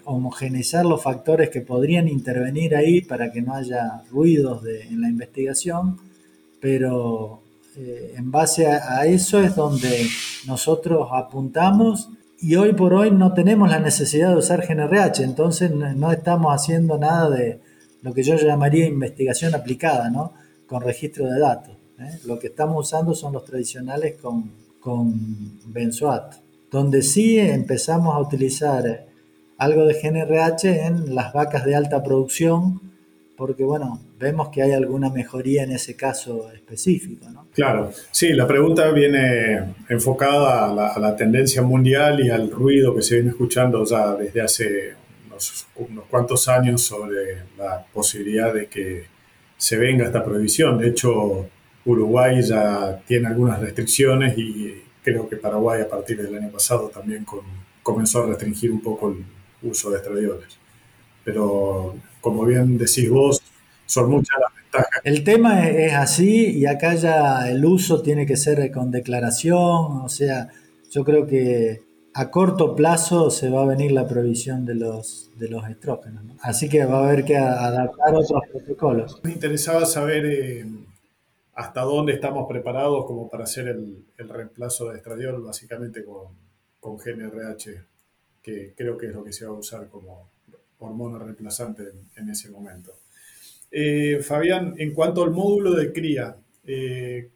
homogeneizar 0.05 0.85
los 0.85 1.01
factores 1.01 1.49
que 1.49 1.61
podrían 1.61 2.07
intervenir 2.07 2.75
ahí 2.75 3.01
para 3.01 3.31
que 3.31 3.41
no 3.41 3.53
haya 3.53 4.03
ruidos 4.11 4.63
en 4.65 5.01
la 5.01 5.09
investigación, 5.09 5.97
pero 6.59 7.41
eh, 7.77 8.15
en 8.17 8.31
base 8.31 8.67
a, 8.67 9.05
eso 9.05 9.41
es 9.41 9.55
donde 9.55 10.05
nosotros 10.47 11.07
apuntamos 11.13 12.09
y 12.41 12.55
hoy 12.55 12.73
por 12.73 12.93
hoy 12.93 13.11
no 13.11 13.33
tenemos 13.33 13.69
la 13.69 13.79
necesidad 13.79 14.31
de 14.31 14.37
usar 14.37 14.65
GNRH, 14.67 15.23
entonces 15.23 15.71
no, 15.71 16.11
estamos 16.11 16.53
haciendo 16.53 16.97
nada 16.97 17.29
de 17.29 17.59
lo 18.01 18.13
que 18.13 18.23
yo 18.23 18.35
llamaría 18.35 18.85
investigación 18.85 19.55
aplicada, 19.55 20.09
¿no? 20.09 20.33
Con 20.65 20.81
registro 20.81 21.25
de 21.25 21.39
datos. 21.39 21.77
¿eh? 21.99 22.19
Lo 22.25 22.39
que 22.39 22.47
estamos 22.47 22.87
usando 22.87 23.13
son 23.13 23.33
los 23.33 23.43
tradicionales 23.43 24.15
con, 24.21 24.51
con 24.79 25.59
benzoato, 25.65 26.37
donde 26.71 27.01
sí 27.01 27.37
empezamos 27.37 28.15
a 28.15 28.19
utilizar 28.19 29.08
algo 29.59 29.85
de 29.85 29.93
GNRH 29.93 30.85
en 30.87 31.13
las 31.13 31.33
vacas 31.33 31.65
de 31.65 31.75
alta 31.75 32.01
producción, 32.01 32.81
porque 33.35 33.63
bueno, 33.63 34.01
vemos 34.17 34.49
que 34.49 34.61
hay 34.61 34.71
alguna 34.71 35.09
mejoría 35.09 35.63
en 35.63 35.71
ese 35.71 35.95
caso 35.95 36.49
específico. 36.51 37.29
¿no? 37.29 37.47
Claro, 37.53 37.91
sí, 38.11 38.29
la 38.33 38.47
pregunta 38.47 38.89
viene 38.91 39.75
enfocada 39.89 40.93
a 40.93 40.99
la, 40.99 41.15
tendencia 41.15 41.61
mundial 41.61 42.25
y 42.25 42.29
al 42.29 42.49
ruido 42.49 42.95
que 42.95 43.01
se 43.01 43.15
viene 43.15 43.29
escuchando 43.31 43.83
ya 43.83 44.15
desde 44.15 44.41
hace 44.41 44.93
unos, 45.27 45.67
unos, 45.75 46.05
cuantos 46.05 46.47
años 46.47 46.81
sobre 46.81 47.43
la 47.57 47.85
posibilidad 47.93 48.53
de 48.53 48.67
que 48.67 49.05
se 49.57 49.77
venga 49.77 50.05
esta 50.05 50.23
prohibición. 50.23 50.77
De 50.77 50.87
hecho, 50.87 51.47
Uruguay 51.85 52.41
ya 52.41 53.01
tiene 53.05 53.27
algunas 53.27 53.59
restricciones 53.59 54.37
y 54.37 54.83
creo 55.03 55.27
que 55.27 55.35
Paraguay 55.35 55.81
a 55.81 55.89
partir 55.89 56.21
del 56.21 56.33
año 56.33 56.49
pasado 56.49 56.89
también 56.89 57.25
comenzó 57.83 58.23
a 58.23 58.27
restringir 58.27 58.71
un 58.71 58.81
poco 58.81 59.09
el 59.09 59.25
uso 59.61 59.89
de 59.91 59.97
estradioles. 59.97 60.57
Pero 61.23 61.95
como 62.21 62.45
bien 62.45 62.77
decís 62.77 63.09
vos, 63.09 63.41
son 63.85 64.09
muchas 64.09 64.37
las 64.39 64.55
ventajas. 64.55 65.01
El 65.03 65.23
tema 65.23 65.67
es, 65.67 65.93
así 65.93 66.57
y 66.57 66.65
acá 66.65 66.95
ya 66.95 67.49
el 67.49 67.63
uso 67.65 68.01
tiene 68.01 68.25
que 68.25 68.37
ser 68.37 68.71
con 68.71 68.91
declaración, 68.91 70.01
o 70.01 70.09
sea, 70.09 70.49
yo 70.91 71.03
creo 71.03 71.25
que 71.25 71.81
a 72.13 72.31
corto 72.31 72.75
plazo 72.75 73.29
se 73.29 73.49
va 73.49 73.61
a 73.61 73.65
venir 73.65 73.91
la 73.91 74.07
prohibición 74.07 74.65
de 74.65 74.75
los, 74.75 75.31
de 75.37 75.47
los 75.49 75.67
estrógenos. 75.69 76.23
Así 76.41 76.67
que 76.67 76.85
va 76.85 76.99
a 76.99 77.07
haber 77.07 77.23
que 77.23 77.37
adaptar 77.37 78.15
otros 78.15 78.41
protocolos. 78.51 79.19
Me 79.23 79.31
interesaba 79.31 79.85
saber 79.85 80.25
eh, 80.25 80.65
hasta 81.53 81.81
dónde 81.81 82.13
estamos 82.13 82.47
preparados 82.47 83.05
como 83.05 83.29
para 83.29 83.43
hacer 83.43 83.67
el, 83.67 84.05
reemplazo 84.17 84.89
de 84.89 84.97
estradiol 84.97 85.41
básicamente 85.43 86.03
con, 86.03 86.27
con 86.79 86.97
GNRH 86.97 87.98
creo 88.75 88.97
que 88.97 89.07
es 89.07 89.13
lo 89.13 89.23
que 89.23 89.33
se 89.33 89.45
va 89.45 89.51
a 89.51 89.59
usar 89.59 89.87
como 89.89 90.29
hormona 90.79 91.19
reemplazante 91.19 91.83
en, 92.15 92.29
ese 92.29 92.49
momento. 92.49 92.93
Eh, 93.71 94.19
Fabián, 94.21 94.75
en 94.77 94.93
cuanto 94.93 95.23
al 95.23 95.31
módulo 95.31 95.73
de 95.73 95.91
cría, 95.91 96.35
eh, 96.65 97.29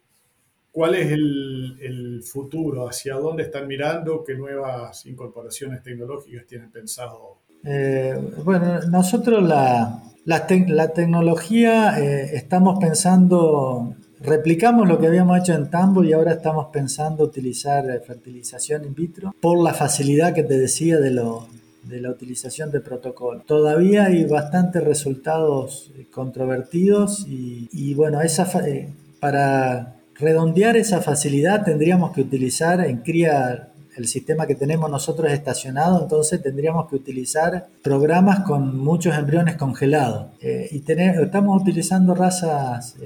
¿cuál 0.72 0.94
es 0.94 1.12
el, 1.12 2.22
futuro? 2.24 2.88
¿Hacia 2.88 3.16
dónde 3.16 3.42
están 3.42 3.68
mirando? 3.68 4.24
¿Qué 4.24 4.34
nuevas 4.34 5.04
incorporaciones 5.04 5.82
tecnológicas 5.82 6.46
tienen 6.46 6.70
pensado? 6.70 7.38
Eh, 7.64 8.18
bueno, 8.42 8.80
nosotros 8.90 9.42
la, 9.42 10.02
la 10.24 10.46
tecnología 10.46 11.98
estamos 11.98 12.78
pensando 12.80 13.94
Replicamos 14.24 14.88
lo 14.88 14.98
que 14.98 15.06
habíamos 15.06 15.38
hecho 15.38 15.52
en 15.52 15.68
Tambo 15.68 16.02
y 16.02 16.14
ahora 16.14 16.32
estamos 16.32 16.68
pensando 16.72 17.24
utilizar 17.24 17.90
eh, 17.90 18.00
fertilización 18.00 18.86
in 18.86 18.94
vitro 18.94 19.34
por 19.38 19.62
la 19.62 19.74
facilidad 19.74 20.32
que 20.32 20.42
te 20.42 20.58
decía 20.58 20.98
de, 20.98 21.10
lo, 21.10 21.46
de 21.82 22.00
la 22.00 22.08
utilización 22.08 22.70
de 22.70 22.80
protocolo. 22.80 23.42
Todavía 23.42 24.06
hay 24.06 24.24
bastantes 24.24 24.82
resultados 24.82 25.90
eh, 25.98 26.06
controvertidos 26.10 27.26
y, 27.28 27.92
bueno, 27.92 28.22
esa, 28.22 28.44
eh, 28.66 28.88
para 29.20 29.96
redondear 30.14 30.78
esa 30.78 31.02
facilidad 31.02 31.62
tendríamos 31.62 32.12
que 32.12 32.22
utilizar 32.22 32.80
en 32.80 32.98
cría 32.98 33.68
el 33.94 34.06
sistema 34.06 34.46
que 34.46 34.54
tenemos 34.54 34.90
nosotros 34.90 35.30
estacionado, 35.30 36.02
entonces 36.02 36.42
tendríamos 36.42 36.88
que 36.88 36.96
utilizar 36.96 37.68
programas 37.82 38.40
con 38.40 38.76
muchos 38.76 39.16
embriones 39.16 39.56
congelados. 39.56 40.32
y 40.40 40.82
estamos 40.90 41.62
utilizando 41.62 42.12
razas 42.12 42.96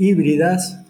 híbridas, 0.00 0.80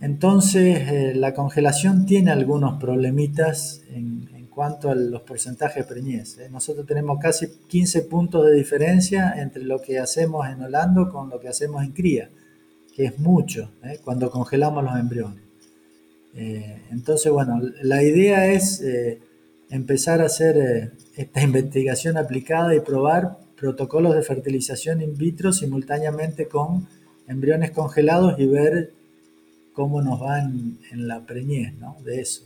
entonces 0.00 0.88
eh, 0.88 1.12
la 1.14 1.34
congelación 1.34 2.06
tiene 2.06 2.30
algunos 2.30 2.80
problemitas 2.80 3.82
en, 3.90 4.34
cuanto 4.50 4.88
a 4.88 4.94
los 4.94 5.20
porcentajes 5.20 5.86
de 5.86 5.94
preñez. 5.94 6.38
¿eh? 6.38 6.48
Nosotros 6.50 6.86
tenemos 6.86 7.18
casi 7.20 7.46
15 7.68 8.02
puntos 8.04 8.46
de 8.46 8.54
diferencia 8.54 9.34
entre 9.36 9.62
lo 9.62 9.82
que 9.82 9.98
hacemos 9.98 10.48
en 10.48 10.62
Holando 10.62 11.10
con 11.10 11.28
lo 11.28 11.38
que 11.38 11.48
hacemos 11.48 11.84
en 11.84 11.92
cría, 11.92 12.30
que 12.94 13.04
es 13.04 13.18
mucho 13.18 13.72
¿eh? 13.84 13.98
cuando 14.02 14.30
congelamos 14.30 14.82
los 14.82 14.98
embriones. 14.98 15.42
entonces, 16.90 17.30
bueno, 17.30 17.60
la 17.82 18.02
idea 18.02 18.46
es 18.46 18.82
empezar 19.68 20.22
a 20.22 20.26
hacer 20.26 20.92
esta 21.16 21.42
investigación 21.42 22.16
aplicada 22.16 22.74
y 22.74 22.80
probar 22.80 23.38
protocolos 23.58 24.14
de 24.14 24.22
fertilización 24.22 25.02
in 25.02 25.16
vitro 25.16 25.52
simultáneamente 25.52 26.48
con 26.48 26.86
embriones 27.28 27.70
congelados 27.70 28.38
y 28.38 28.46
ver 28.46 28.92
cómo 29.72 30.00
nos 30.00 30.20
van 30.20 30.78
en 30.90 31.06
la 31.06 31.20
preñez, 31.26 31.74
¿no? 31.78 31.96
De 32.04 32.20
eso. 32.20 32.44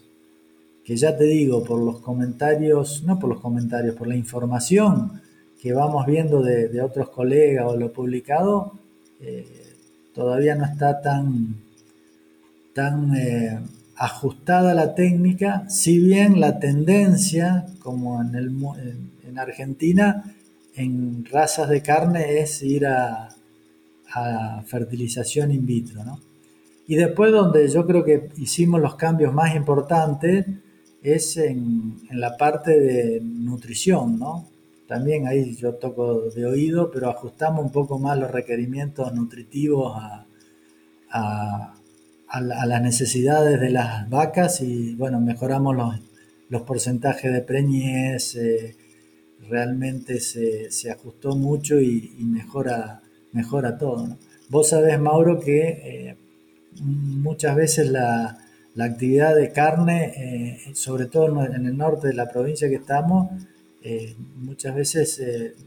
Que 0.84 0.96
ya 0.96 1.16
te 1.16 1.24
digo, 1.24 1.62
por 1.62 1.80
los 1.80 2.00
comentarios, 2.00 3.04
no 3.04 3.18
por 3.18 3.30
los 3.30 3.40
comentarios, 3.40 3.94
por 3.94 4.08
la 4.08 4.16
información 4.16 5.20
que 5.62 5.72
vamos 5.72 6.06
viendo 6.06 6.42
de, 6.42 6.80
otros 6.82 7.10
colegas 7.10 7.66
o 7.68 7.76
lo 7.76 7.92
publicado, 7.92 8.72
eh, 9.20 9.46
todavía 10.14 10.54
no 10.54 10.64
está 10.64 11.00
tan, 11.02 11.56
tan 12.74 13.14
eh, 13.14 13.60
ajustada 13.94 14.74
la 14.74 14.94
técnica, 14.94 15.68
si 15.68 15.98
bien 15.98 16.40
la 16.40 16.58
tendencia, 16.58 17.66
como 17.80 18.20
en, 18.22 18.34
el, 18.34 18.50
en 19.28 19.38
Argentina, 19.38 20.34
en 20.74 21.26
razas 21.26 21.68
de 21.68 21.82
carne 21.82 22.40
es 22.40 22.62
ir 22.62 22.86
a, 22.86 23.28
a 24.12 24.62
fertilización 24.66 25.50
in 25.52 25.66
vitro. 25.66 26.04
¿no? 26.04 26.20
Y 26.86 26.96
después 26.96 27.30
donde 27.30 27.68
yo 27.68 27.86
creo 27.86 28.04
que 28.04 28.30
hicimos 28.36 28.80
los 28.80 28.96
cambios 28.96 29.32
más 29.32 29.54
importantes 29.54 30.44
es 31.02 31.36
en, 31.36 31.98
la 32.10 32.36
parte 32.36 32.78
de 32.78 33.20
nutrición, 33.20 34.18
¿no? 34.18 34.48
También 34.88 35.28
ahí 35.28 35.54
yo 35.54 35.74
toco 35.74 36.30
de 36.30 36.46
oído, 36.46 36.90
pero 36.90 37.08
ajustamos 37.08 37.64
un 37.64 37.70
poco 37.70 38.00
más 38.00 38.18
los 38.18 38.30
requerimientos 38.30 39.14
nutritivos 39.14 39.96
a, 41.12 41.76
las 42.40 42.82
necesidades 42.82 43.60
de 43.60 43.70
las 43.70 44.10
vacas 44.10 44.60
y 44.60 44.94
bueno, 44.96 45.20
mejoramos 45.20 45.76
los, 46.48 46.62
porcentajes 46.62 47.32
de 47.32 47.40
preñez, 47.42 48.34
eh, 48.34 48.76
realmente 49.48 50.18
se, 50.18 50.90
ajustó 50.90 51.36
mucho 51.36 51.80
y 51.80 52.10
mejora 52.24 53.02
mejora 53.32 53.78
todo. 53.78 54.16
Vos 54.48 54.70
sabés, 54.70 54.98
Mauro, 54.98 55.38
que 55.38 55.68
eh, 55.68 56.16
muchas 56.82 57.54
veces 57.54 57.88
la, 57.88 58.36
actividad 58.78 59.36
de 59.36 59.52
carne, 59.52 60.12
eh, 60.16 60.74
sobre 60.74 61.04
todo 61.06 61.44
en 61.44 61.66
el 61.66 61.76
norte 61.76 62.08
de 62.08 62.14
la 62.14 62.28
provincia 62.28 62.68
que 62.68 62.76
estamos, 62.76 63.30
eh, 63.82 64.14
muchas 64.36 64.74
veces 64.74 65.22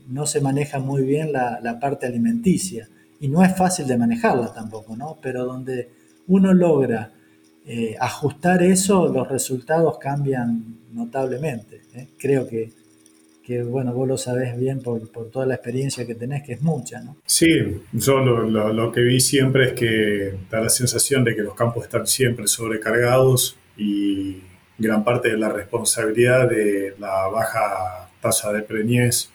no 0.08 0.26
se 0.26 0.42
maneja 0.42 0.80
muy 0.80 1.04
bien 1.04 1.32
la, 1.32 1.78
parte 1.80 2.08
alimenticia 2.08 2.90
y 3.20 3.28
no 3.28 3.44
es 3.44 3.56
fácil 3.56 3.88
de 3.88 3.98
manejarla 3.98 4.52
tampoco, 4.54 4.96
¿no? 4.98 5.20
Pero 5.22 5.46
donde 5.46 5.90
uno 6.28 6.54
logra 6.54 7.14
ajustar 8.00 8.64
eso, 8.64 9.08
los 9.08 9.30
resultados 9.30 9.98
cambian 10.00 10.80
notablemente. 10.92 11.82
Creo 12.18 12.48
que 12.48 12.72
que 13.44 13.62
bueno, 13.62 13.94
vos 13.94 14.08
lo 14.08 14.18
sabés 14.18 14.58
bien 14.58 14.82
por, 14.82 15.12
por, 15.12 15.30
toda 15.30 15.46
la 15.46 15.56
experiencia 15.56 16.08
que 16.08 16.16
tenés, 16.16 16.44
que 16.44 16.54
es 16.54 16.62
mucha, 16.62 17.02
¿no? 17.02 17.18
Sí, 17.26 17.82
yo 17.92 18.20
lo, 18.20 18.48
lo, 18.48 18.92
que 18.92 19.02
vi 19.02 19.20
siempre 19.20 19.68
es 19.68 19.74
que 19.74 20.34
da 20.50 20.62
la 20.62 20.70
sensación 20.70 21.24
de 21.24 21.36
que 21.36 21.42
los 21.42 21.54
campos 21.54 21.84
están 21.84 22.08
siempre 22.08 22.48
sobrecargados 22.48 23.58
y 23.76 24.42
gran 24.78 25.04
parte 25.04 25.30
de 25.30 25.38
la 25.38 25.50
responsabilidad 25.50 26.50
de 26.50 26.96
la 27.00 27.28
baja 27.28 28.10
tasa 28.22 28.54
de 28.54 28.62
preñez 28.62 29.30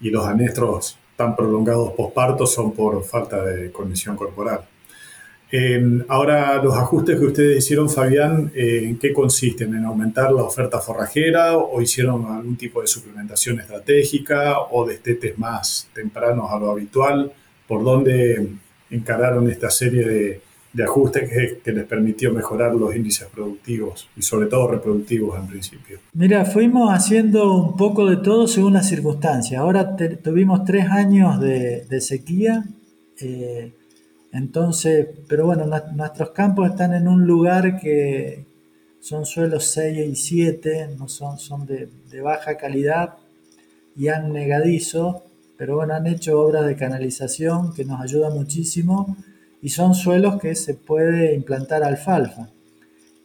y 0.00 0.10
los 0.10 0.26
anestros 0.26 0.98
tan 1.16 1.34
prolongados 1.34 1.92
posparto 1.94 2.46
son 2.46 2.72
por 2.72 3.02
falta 3.02 3.42
de 3.42 3.72
condición 3.72 4.14
corporal. 4.14 4.60
Em, 5.50 6.04
ahora, 6.08 6.62
los 6.62 6.74
ajustes 6.74 7.18
que 7.18 7.24
ustedes 7.24 7.58
hicieron, 7.58 7.88
Fabián, 7.88 8.52
eh, 8.54 8.82
¿en 8.84 8.98
qué 8.98 9.12
consisten? 9.12 9.74
¿En 9.74 9.84
aumentar 9.84 10.30
la 10.30 10.42
oferta 10.42 10.78
forrajera 10.78 11.56
o 11.56 11.80
hicieron 11.80 12.26
algún 12.26 12.56
tipo 12.56 12.82
de 12.82 12.86
suplementación 12.86 13.58
estratégica 13.60 14.60
o 14.60 14.86
destetes 14.86 15.38
más 15.38 15.88
tempranos 15.94 16.50
a 16.50 16.58
lo 16.58 16.70
habitual? 16.70 17.32
¿Por 17.66 17.82
dónde 17.82 18.46
encararon 18.90 19.50
esta 19.50 19.70
serie 19.70 20.06
de, 20.06 20.40
de 20.72 20.84
ajuste 20.84 21.60
que, 21.64 21.72
les 21.72 21.84
permitió 21.84 22.32
mejorar 22.32 22.74
los 22.74 22.94
índices 22.94 23.26
productivos 23.28 24.08
y 24.16 24.22
sobre 24.22 24.46
todo 24.46 24.68
reproductivos 24.68 25.38
en 25.38 25.46
principio? 25.46 25.98
Mira, 26.12 26.44
fuimos 26.44 26.92
haciendo 26.92 27.52
un 27.54 27.76
poco 27.76 28.08
de 28.08 28.18
todo 28.18 28.46
según 28.46 28.74
las 28.74 28.88
circunstancias. 28.88 29.60
Ahora 29.60 29.96
tuvimos 30.22 30.64
tres 30.64 30.86
años 30.86 31.40
de, 31.40 32.00
sequía, 32.00 32.64
eh, 33.20 33.72
entonces, 34.32 35.08
pero 35.28 35.46
bueno, 35.46 35.64
nuestros 35.94 36.30
campos 36.30 36.70
están 36.70 36.94
en 36.94 37.08
un 37.08 37.26
lugar 37.26 37.80
que 37.80 38.44
son 39.00 39.24
suelos 39.24 39.64
6 39.70 40.06
y 40.06 40.16
7, 40.16 40.90
no 40.98 41.08
son, 41.08 41.38
son 41.38 41.66
de, 41.66 41.88
baja 42.20 42.56
calidad 42.56 43.14
y 43.96 44.08
han 44.08 44.32
negadizo, 44.32 45.24
pero 45.56 45.76
bueno, 45.76 45.94
han 45.94 46.06
hecho 46.06 46.40
obras 46.40 46.66
de 46.66 46.76
canalización 46.76 47.72
que 47.72 47.84
nos 47.84 48.00
ayuda 48.00 48.30
muchísimo 48.30 49.16
y 49.62 49.70
son 49.70 49.94
suelos 49.94 50.40
que 50.40 50.54
se 50.54 50.74
puede 50.74 51.34
implantar 51.34 51.82
alfalfa. 51.82 52.48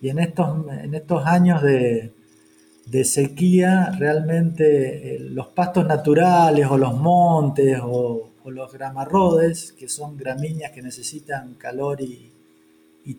Y 0.02 0.10
en 0.10 0.20
estos, 0.20 0.68
en 0.84 0.96
estos 0.96 1.26
años 1.26 1.62
de, 1.62 2.12
sequía, 3.04 3.92
realmente 3.98 5.16
eh, 5.16 5.20
los 5.20 5.48
pastos 5.48 5.86
naturales 5.86 6.68
o 6.70 6.78
los 6.78 6.96
montes 6.96 7.80
o, 7.84 8.33
los 8.52 8.72
gramarrodes, 8.74 9.74
que 9.74 9.88
son 9.88 10.18
gramíneas 10.18 10.72
que 10.72 10.82
necesitan 10.82 11.56
calor 11.56 12.02
y, 12.02 12.32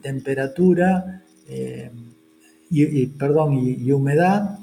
temperatura, 0.02 1.22
eh, 1.48 1.90
y, 2.70 3.06
perdón, 3.06 3.58
y, 3.58 3.90
humedad, 3.92 4.58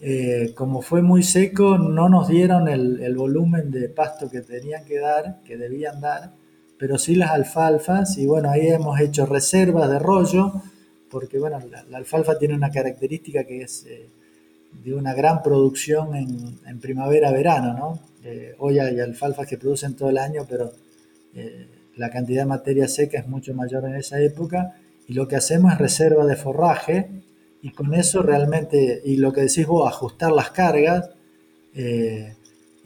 eh, 0.00 0.52
como 0.54 0.82
fue 0.82 1.02
muy 1.02 1.22
seco, 1.22 1.78
no 1.78 2.08
nos 2.08 2.28
dieron 2.28 2.68
el, 2.68 3.16
volumen 3.16 3.70
de 3.70 3.88
pasto 3.88 4.30
que 4.30 4.42
tenían 4.42 4.84
que 4.84 4.98
dar, 4.98 5.40
que 5.44 5.56
debían 5.56 6.00
dar, 6.00 6.32
pero 6.78 6.98
sí 6.98 7.14
las 7.14 7.30
alfalfas, 7.30 8.18
y 8.18 8.26
bueno, 8.26 8.50
ahí 8.50 8.68
hemos 8.68 9.00
hecho 9.00 9.24
reservas 9.24 9.88
de 9.90 9.98
rollo, 9.98 10.52
porque 11.10 11.38
bueno, 11.38 11.58
la, 11.88 11.96
alfalfa 11.96 12.38
tiene 12.38 12.54
una 12.54 12.70
característica 12.70 13.44
que 13.44 13.62
es 13.62 13.86
eh, 13.86 14.08
de 14.84 14.94
una 14.94 15.14
gran 15.14 15.42
producción 15.42 16.14
en, 16.14 16.80
primavera-verano, 16.80 17.74
¿no? 17.74 18.00
Eh, 18.22 18.54
hoy 18.58 18.78
hay 18.78 19.00
alfalfas 19.00 19.46
que 19.46 19.58
producen 19.58 19.96
todo 19.96 20.10
el 20.10 20.18
año, 20.18 20.46
pero 20.48 20.72
eh, 21.34 21.68
la 21.96 22.10
cantidad 22.10 22.42
de 22.42 22.48
materia 22.48 22.88
seca 22.88 23.18
es 23.18 23.28
mucho 23.28 23.54
mayor 23.54 23.84
en 23.84 23.94
esa 23.94 24.20
época, 24.20 24.74
y 25.06 25.14
lo 25.14 25.28
que 25.28 25.36
hacemos 25.36 25.72
es 25.72 25.78
reserva 25.78 26.26
de 26.26 26.36
forraje, 26.36 27.10
y 27.62 27.70
con 27.70 27.94
eso 27.94 28.22
realmente, 28.22 29.00
y 29.04 29.16
lo 29.16 29.32
que 29.32 29.42
decís 29.42 29.66
vos, 29.66 29.88
ajustar 29.88 30.32
las 30.32 30.50
cargas, 30.50 31.10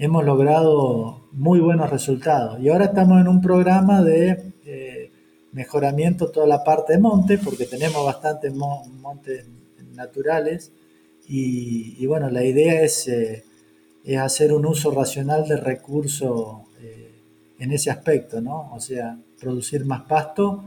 hemos 0.01 0.25
logrado 0.25 1.29
muy 1.33 1.61
buenos 1.61 1.91
resultados. 1.91 2.59
Y 2.61 2.71
ahora 2.71 2.87
estamos 2.87 3.21
en 3.21 3.29
un 3.29 3.43
programa 3.43 4.03
de 4.03 4.55
eh, 4.65 5.13
mejoramiento 5.53 6.31
toda 6.31 6.47
la 6.47 6.65
parte 6.65 6.95
de 6.95 7.01
monte, 7.01 7.37
porque 7.37 7.67
tenemos 7.67 8.05
bastantes 8.05 8.53
montes 8.55 9.47
naturales. 9.93 10.73
Y, 11.33 12.05
bueno, 12.07 12.29
la 12.29 12.43
idea 12.43 12.83
es, 12.83 13.07
eh, 13.07 13.45
es, 14.05 14.19
hacer 14.19 14.53
un 14.53 14.67
uso 14.67 14.91
racional 14.91 15.47
de 15.47 15.57
recursos 15.57 16.63
eh, 16.83 17.13
en 17.61 17.71
ese 17.71 17.91
aspecto, 17.91 18.41
¿no? 18.41 18.73
O 18.73 18.81
sea, 18.81 19.17
producir 19.41 19.85
más 19.85 20.03
pasto, 20.03 20.65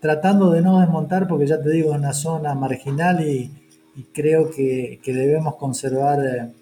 tratando 0.00 0.50
de 0.50 0.62
no 0.62 0.80
desmontar, 0.80 1.26
porque 1.26 1.46
ya 1.46 1.60
te 1.60 1.70
digo, 1.70 1.90
es 1.90 1.98
una 1.98 2.12
zona 2.12 2.54
marginal 2.54 3.26
y, 3.26 3.50
creo 4.14 4.50
que, 4.50 4.98
que, 5.02 5.12
debemos 5.12 5.56
conservar 5.56 6.52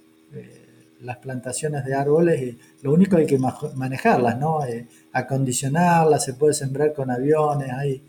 las 1.03 1.19
plantaciones 1.19 1.85
de 1.85 1.95
árboles 1.95 2.43
y 2.43 2.59
lo 2.83 2.93
único 2.93 3.17
hay 3.17 3.27
que 3.27 3.39
manejarlas, 3.75 4.39
¿no? 4.39 4.65
Eh, 4.65 4.87
acondicionarlas, 5.13 6.25
se 6.25 6.35
puede 6.35 6.55
sembrar 6.55 6.93
con 6.93 7.11
aviones, 7.11 7.71
hay, 7.73 8.03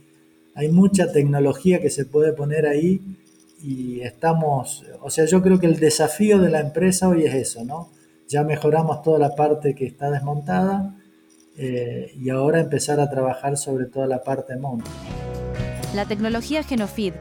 hay 0.55 0.69
mucha 0.69 1.11
tecnología 1.11 1.79
que 1.79 1.89
se 1.89 2.05
puede 2.05 2.33
poner 2.33 2.65
ahí 2.65 3.01
y 3.61 4.01
estamos, 4.01 4.85
o 5.01 5.09
sea, 5.09 5.25
yo 5.25 5.41
creo 5.41 5.59
que 5.59 5.67
el 5.67 5.79
desafío 5.79 6.39
de 6.39 6.49
la 6.49 6.59
empresa 6.59 7.09
hoy 7.09 7.25
es 7.25 7.33
eso, 7.33 7.63
¿no? 7.63 7.89
Ya 8.27 8.43
mejoramos 8.43 9.01
toda 9.01 9.19
la 9.19 9.35
parte 9.35 9.75
que 9.75 9.85
está 9.85 10.09
desmontada 10.09 10.95
eh, 11.57 12.11
y 12.15 12.29
ahora 12.29 12.59
empezar 12.59 12.99
a 12.99 13.09
trabajar 13.09 13.57
sobre 13.57 13.85
toda 13.85 14.07
la 14.07 14.23
parte 14.23 14.55
monte. 14.55 14.89
La 15.93 16.05
tecnología 16.05 16.63
Genofeed 16.63 17.15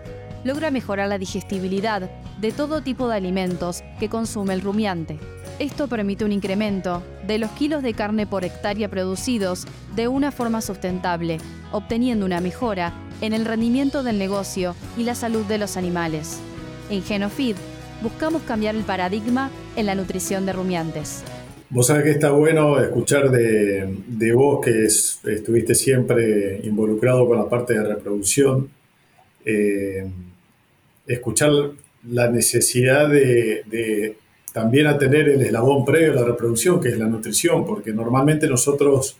logra 0.48 0.70
mejorar 0.70 1.10
la 1.10 1.18
digestibilidad 1.18 2.10
de 2.40 2.52
todo 2.52 2.80
tipo 2.80 3.06
de 3.06 3.16
alimentos 3.16 3.84
que 4.00 4.08
consume 4.08 4.54
el 4.54 4.62
rumiante. 4.62 5.18
Esto 5.58 5.88
permite 5.88 6.24
un 6.24 6.32
incremento 6.32 7.02
de 7.26 7.38
los 7.38 7.50
kilos 7.50 7.82
de 7.82 7.92
carne 7.92 8.26
por 8.26 8.46
hectárea 8.46 8.88
producidos 8.88 9.66
de 9.94 10.08
una 10.08 10.32
forma 10.32 10.62
sustentable, 10.62 11.36
obteniendo 11.70 12.24
una 12.24 12.40
mejora 12.40 12.94
en 13.20 13.34
el 13.34 13.44
rendimiento 13.44 14.02
del 14.02 14.18
negocio 14.18 14.74
y 14.96 15.02
la 15.02 15.14
salud 15.14 15.44
de 15.44 15.58
los 15.58 15.76
animales. 15.76 16.40
En 16.88 17.02
Genofeed 17.02 17.56
buscamos 18.02 18.40
cambiar 18.40 18.74
el 18.74 18.84
paradigma 18.84 19.50
en 19.76 19.84
la 19.84 19.94
nutrición 19.94 20.46
de 20.46 20.54
rumiantes. 20.54 21.24
Vos 21.68 21.88
sabés 21.88 22.04
que 22.04 22.10
está 22.12 22.30
bueno 22.30 22.80
escuchar 22.80 23.30
de, 23.30 24.32
vos 24.32 24.64
que 24.64 24.86
estuviste 24.86 25.74
siempre 25.74 26.62
involucrado 26.64 27.28
con 27.28 27.36
la 27.36 27.50
parte 27.50 27.74
de 27.74 27.84
reproducción, 27.84 28.70
eh, 29.44 30.06
escuchar 31.08 31.50
la 32.08 32.30
necesidad 32.30 33.08
de 33.08 34.16
también 34.52 34.88
a 34.88 34.98
tener 34.98 35.28
el 35.28 35.42
eslabón 35.42 35.84
previo 35.84 36.12
a 36.12 36.16
la 36.16 36.24
reproducción, 36.24 36.80
que 36.80 36.88
es 36.88 36.98
la 36.98 37.06
nutrición, 37.06 37.64
porque 37.64 37.92
normalmente 37.92 38.48
nosotros 38.48 39.16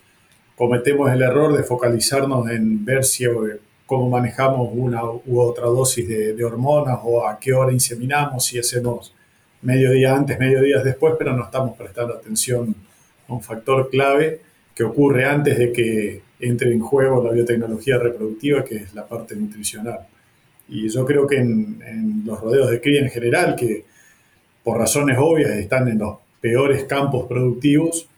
cometemos 0.57 1.13
el 1.13 1.23
error 1.23 1.57
de 1.57 1.63
focalizarnos 1.63 2.51
en 2.51 2.85
ver 2.85 3.03
eh, 3.03 3.61
cómo 3.87 4.11
manejamos 4.11 4.71
una 4.73 5.05
u 5.05 5.39
otra 5.39 5.67
dosis 5.67 6.09
de, 6.09 6.45
hormonas 6.45 6.99
o 7.05 7.25
a 7.25 7.39
qué 7.39 7.53
hora 7.53 7.73
inseminamos, 7.73 8.47
si 8.47 8.59
hacemos 8.59 9.15
medio 9.63 9.93
día 9.93 10.15
antes, 10.17 10.39
medio 10.39 10.61
día 10.61 10.83
después, 10.83 11.15
pero 11.17 11.37
no 11.37 11.45
estamos 11.45 11.77
prestando 11.77 12.15
atención 12.15 12.75
a 13.29 13.33
un 13.33 13.41
factor 13.41 13.89
clave 13.91 14.41
que 14.75 14.83
ocurre 14.83 15.25
antes 15.25 15.57
de 15.57 15.73
que 15.73 16.23
entre 16.41 16.73
en 16.73 16.81
juego 16.81 17.23
la 17.23 17.31
biotecnología 17.31 17.99
reproductiva, 17.99 18.65
que 18.65 18.77
es 18.77 18.95
la 18.95 19.07
parte 19.07 19.37
nutricional. 19.37 20.01
Y 20.69 20.89
yo 20.89 21.05
creo 21.05 21.27
que 21.27 21.37
en, 21.37 21.83
en 21.87 22.23
los 22.25 22.41
rodeos 22.41 22.71
de 22.71 22.81
cría 22.81 23.01
en 23.01 23.11
general, 23.11 23.57
que 23.57 23.85
por 24.63 24.79
razones 24.79 25.17
obvias 25.19 25.51
están 25.53 25.89
en 25.89 25.99
los 25.99 26.19
peores 26.41 26.85
campos 26.85 27.27
productivos, 27.27 28.09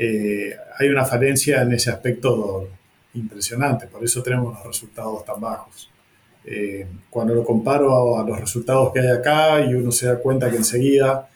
eh, 0.00 0.54
hay 0.78 0.88
una 0.88 1.04
falencia 1.04 1.60
en 1.62 1.72
ese 1.72 1.90
aspecto 1.90 2.68
impresionante, 3.14 3.88
por 3.88 4.04
eso 4.04 4.22
tenemos 4.22 4.54
los 4.54 4.64
resultados 4.64 5.24
tan 5.24 5.40
bajos. 5.40 5.90
Eh, 6.44 6.86
cuando 7.10 7.34
lo 7.34 7.44
comparo 7.44 8.18
a, 8.18 8.24
los 8.24 8.40
resultados 8.40 8.92
que 8.92 9.00
hay 9.00 9.08
acá 9.08 9.60
y 9.60 9.74
uno 9.74 9.90
se 9.90 10.06
da 10.06 10.18
cuenta 10.18 10.48
que 10.48 10.56
enseguida 10.56 11.28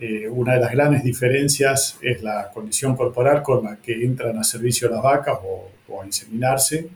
eh, 0.00 0.28
una 0.28 0.54
de 0.54 0.60
las 0.60 0.72
grandes 0.72 1.04
diferencias 1.04 1.96
es 2.02 2.20
la 2.22 2.50
condición 2.52 2.96
corporal 2.96 3.42
con 3.42 3.64
la 3.64 3.76
que 3.76 4.04
entran 4.04 4.36
a 4.38 4.44
servicio 4.44 4.90
las 4.90 5.02
vacas 5.02 5.38
o, 5.42 6.02
a 6.02 6.04
inseminarse. 6.04 6.88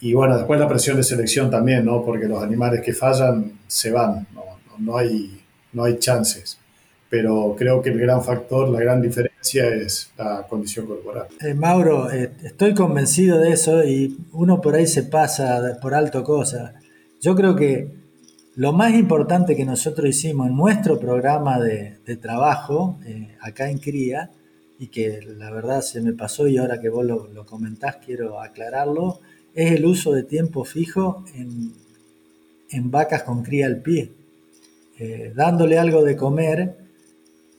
Y 0.00 0.12
bueno, 0.14 0.36
después 0.36 0.60
la 0.60 0.68
presión 0.68 0.96
de 0.96 1.02
selección 1.02 1.50
también, 1.50 1.84
¿no? 1.84 2.04
Porque 2.04 2.26
los 2.26 2.42
animales 2.42 2.80
que 2.82 2.92
fallan 2.92 3.60
se 3.66 3.90
van, 3.90 4.26
no, 4.34 4.42
no 4.78 4.96
hay 4.96 5.40
no 5.76 5.84
hay 5.84 5.98
chances. 5.98 6.58
Pero 7.08 7.54
creo 7.56 7.80
que 7.80 7.90
el 7.90 8.00
gran 8.00 8.24
factor, 8.24 8.68
la 8.68 8.80
gran 8.80 9.00
diferencia 9.00 9.68
es 9.68 10.10
la 10.18 10.44
condición 10.48 10.86
corporal. 10.86 11.28
Eh, 11.40 11.54
Mauro, 11.54 12.10
eh, 12.10 12.32
estoy 12.42 12.74
convencido 12.74 13.38
de 13.38 13.52
eso 13.52 13.84
y 13.84 14.18
uno 14.32 14.60
por 14.60 14.74
ahí 14.74 14.88
se 14.88 15.04
pasa 15.04 15.78
por 15.80 15.94
alto 15.94 16.24
cosas. 16.24 16.72
Yo 17.20 17.36
creo 17.36 17.54
que 17.54 17.94
lo 18.56 18.72
más 18.72 18.94
importante 18.94 19.54
que 19.54 19.64
nosotros 19.64 20.08
hicimos 20.08 20.48
en 20.48 20.56
nuestro 20.56 20.98
programa 20.98 21.60
de, 21.60 21.98
trabajo 22.20 22.98
eh, 23.06 23.36
acá 23.40 23.70
en 23.70 23.78
Cría, 23.78 24.30
y 24.78 24.88
que 24.88 25.20
la 25.22 25.50
verdad 25.50 25.80
se 25.80 26.02
me 26.02 26.12
pasó 26.12 26.46
y 26.48 26.58
ahora 26.58 26.80
que 26.80 26.90
vos 26.90 27.04
lo, 27.04 27.28
lo 27.28 27.46
comentás 27.46 27.96
quiero 28.04 28.42
aclararlo, 28.42 29.20
es 29.56 29.72
el 29.72 29.86
uso 29.86 30.12
de 30.12 30.22
tiempo 30.22 30.64
fijo 30.64 31.24
en, 31.34 31.72
en 32.70 32.90
vacas 32.90 33.22
con 33.22 33.42
cría 33.42 33.66
al 33.66 33.80
pie. 33.80 34.12
Eh, 34.98 35.32
dándole 35.34 35.78
algo 35.78 36.04
de 36.04 36.14
comer 36.14 36.76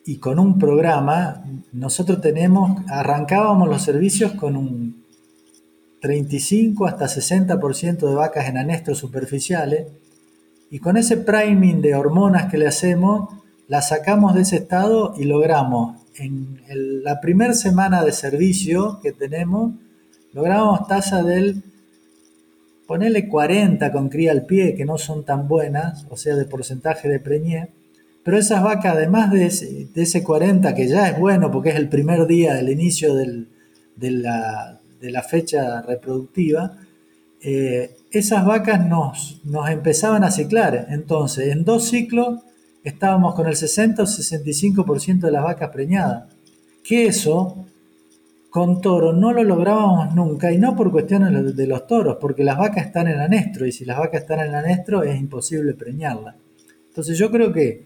y 0.05 0.17
con 0.17 0.37
un 0.37 0.59
programa, 0.59 1.43
nosotros 1.73 2.21
tenemos, 2.21 2.83
arrancábamos 2.87 3.67
los 3.67 3.81
servicios 3.81 4.33
con 4.33 4.55
un 4.55 5.03
35 5.99 6.85
hasta 6.85 7.05
60% 7.05 8.07
de 8.07 8.15
vacas 8.15 8.47
en 8.47 8.57
anestros 8.57 8.99
superficiales 8.99 9.87
y 10.69 10.77
con 10.77 10.97
ese 10.97 11.17
priming 11.17 11.81
de 11.81 11.95
hormonas 11.95 12.51
que 12.51 12.59
le 12.59 12.67
hacemos, 12.67 13.33
la 13.67 13.81
sacamos 13.81 14.35
de 14.35 14.41
ese 14.41 14.57
estado 14.57 15.15
y 15.17 15.23
logramos 15.23 15.99
en 16.15 16.61
la 17.03 17.19
primera 17.21 17.53
semana 17.53 18.03
de 18.03 18.11
servicio 18.11 18.99
que 19.01 19.13
tenemos, 19.13 19.73
logramos 20.33 20.87
tasa 20.87 21.23
del 21.23 21.63
Ponele 22.87 23.27
40 23.27 23.91
con 23.91 24.07
cría 24.07 24.31
al 24.31 24.45
pie, 24.45 24.73
que 24.73 24.85
no 24.85 24.97
son 24.97 25.25
tan 25.25 25.47
buenas, 25.47 26.07
o 26.09 26.15
sea, 26.15 26.35
de 26.35 26.45
porcentaje 26.45 27.09
de 27.09 27.19
preñé. 27.19 27.69
Pero 28.23 28.37
esas 28.37 28.63
vacas, 28.63 28.95
además 28.95 29.31
de 29.31 29.45
ese, 29.45 30.23
40, 30.23 30.73
que 30.73 30.87
ya 30.87 31.09
es 31.09 31.19
bueno 31.19 31.51
porque 31.51 31.69
es 31.69 31.75
el 31.75 31.89
primer 31.89 32.27
día, 32.27 32.59
el 32.59 32.69
inicio 32.69 33.13
de, 33.13 33.45
la, 33.99 35.23
fecha 35.29 35.81
reproductiva, 35.81 36.77
eh, 37.41 37.95
esas 38.11 38.45
vacas 38.45 38.85
nos, 38.85 39.41
nos 39.43 39.69
empezaban 39.69 40.23
a 40.23 40.31
ciclar. 40.31 40.87
Entonces, 40.89 41.49
en 41.51 41.65
dos 41.65 41.89
ciclos 41.89 42.41
estábamos 42.83 43.35
con 43.35 43.47
el 43.47 43.55
60 43.55 44.03
o 44.03 44.05
65% 44.05 45.19
de 45.19 45.31
las 45.31 45.43
vacas 45.43 45.69
preñadas. 45.71 46.33
Que 46.83 47.07
eso 47.07 47.66
con 48.57 48.81
toro 48.81 49.13
no 49.13 49.33
lo 49.33 49.43
lográbamos 49.43 50.15
nunca, 50.15 50.51
y 50.51 50.57
no 50.57 50.75
por 50.75 50.91
cuestiones 50.91 51.55
de 51.55 51.67
los 51.67 51.85
toros, 51.85 52.17
porque 52.19 52.43
las 52.43 52.57
vacas 52.57 52.87
están 52.87 53.07
en 53.07 53.19
anestro, 53.19 53.67
y 53.67 53.71
si 53.71 53.85
las 53.85 53.99
vacas 53.99 54.21
están 54.21 54.39
en 54.39 54.55
anestro 54.55 55.03
es 55.03 55.19
imposible 55.19 55.75
preñarlas. 55.75 56.33
Entonces 56.87 57.19
yo 57.19 57.29
creo 57.29 57.53
que 57.53 57.85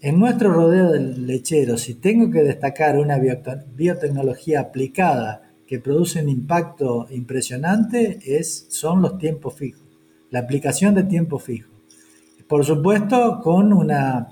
en 0.00 0.20
nuestro 0.20 0.52
rodeo 0.52 0.92
del 0.92 1.26
lechero, 1.26 1.76
si 1.76 1.94
tengo 1.94 2.30
que 2.30 2.44
destacar 2.44 2.96
una 2.96 3.18
biotecnología 3.18 4.60
aplicada 4.60 5.50
que 5.66 5.80
produce 5.80 6.22
un 6.22 6.28
impacto 6.28 7.08
impresionante, 7.10 8.20
es, 8.24 8.66
son 8.68 9.02
los 9.02 9.18
tiempos 9.18 9.54
fijos, 9.54 9.82
la 10.30 10.38
aplicación 10.38 10.94
de 10.94 11.02
tiempo 11.02 11.40
fijo. 11.40 11.72
Por 12.46 12.64
supuesto, 12.64 13.40
con 13.42 13.72
una, 13.72 14.28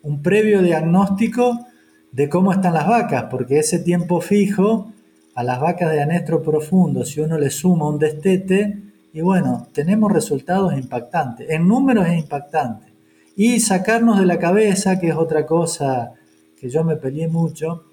un 0.00 0.22
previo 0.22 0.62
diagnóstico 0.62 1.66
de 2.10 2.30
cómo 2.30 2.52
están 2.52 2.72
las 2.72 2.88
vacas, 2.88 3.24
porque 3.24 3.58
ese 3.58 3.80
tiempo 3.80 4.22
fijo 4.22 4.94
a 5.40 5.42
las 5.42 5.58
vacas 5.58 5.90
de 5.90 6.02
anestro 6.02 6.42
profundo, 6.42 7.02
si 7.06 7.18
uno 7.18 7.38
le 7.38 7.48
suma 7.48 7.88
un 7.88 7.98
destete, 7.98 8.76
y 9.10 9.22
bueno, 9.22 9.68
tenemos 9.72 10.12
resultados 10.12 10.74
impactantes. 10.74 11.48
En 11.48 11.66
números 11.66 12.06
es 12.08 12.18
impactante. 12.18 12.92
Y 13.36 13.58
sacarnos 13.60 14.20
de 14.20 14.26
la 14.26 14.38
cabeza, 14.38 15.00
que 15.00 15.08
es 15.08 15.16
otra 15.16 15.46
cosa 15.46 16.12
que 16.60 16.68
yo 16.68 16.84
me 16.84 16.96
peleé 16.96 17.26
mucho, 17.26 17.84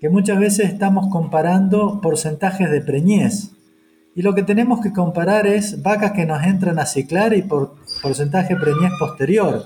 que 0.00 0.08
muchas 0.08 0.38
veces 0.38 0.70
estamos 0.70 1.08
comparando 1.08 2.00
porcentajes 2.00 2.70
de 2.70 2.80
preñez. 2.80 3.50
Y 4.14 4.22
lo 4.22 4.34
que 4.34 4.42
tenemos 4.42 4.80
que 4.80 4.94
comparar 4.94 5.46
es 5.46 5.82
vacas 5.82 6.12
que 6.12 6.24
nos 6.24 6.42
entran 6.42 6.78
a 6.78 6.86
ciclar 6.86 7.34
y 7.34 7.42
por 7.42 7.74
porcentaje 8.00 8.54
de 8.54 8.60
preñez 8.60 8.92
posterior. 8.98 9.62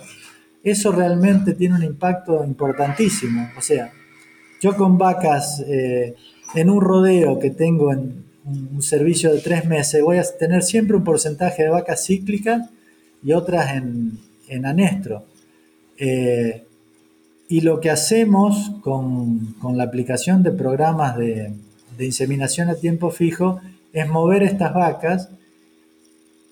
Eso 0.64 0.90
realmente 0.90 1.54
tiene 1.54 1.76
un 1.76 1.85
impacto 1.85 2.44
importantísimo. 2.44 3.48
O 3.56 3.61
sea, 3.61 3.92
yo 4.61 4.76
con 4.76 4.98
vacas 4.98 5.62
eh, 5.68 6.16
en 6.55 6.71
un 6.71 6.81
rodeo 6.81 7.38
que 7.38 7.51
tengo 7.51 7.93
en 7.93 8.25
un 8.45 8.83
servicio 8.83 9.33
de 9.33 9.41
tres 9.41 9.65
meses, 9.65 10.03
voy 10.03 10.19
a 10.19 10.25
tener 10.38 10.62
siempre 10.62 10.97
un 10.97 11.05
porcentaje 11.05 11.62
de 11.62 11.69
vacas 11.71 12.05
cíclicas 12.05 12.71
y 13.23 13.33
otras 13.33 13.75
en, 13.75 14.19
en 14.49 14.67
anestro. 14.67 15.25
Eh, 15.99 16.65
y 17.49 17.61
lo 17.61 17.81
que 17.81 17.91
hacemos 17.91 18.73
con, 18.81 19.55
la 19.75 19.85
aplicación 19.85 20.43
de 20.43 20.53
programas 20.53 21.17
de, 21.17 21.53
inseminación 21.99 22.71
a 22.71 22.75
tiempo 22.75 23.11
fijo 23.11 23.61
es 23.93 24.09
mover 24.09 24.43
estas 24.43 24.73
vacas 24.73 25.29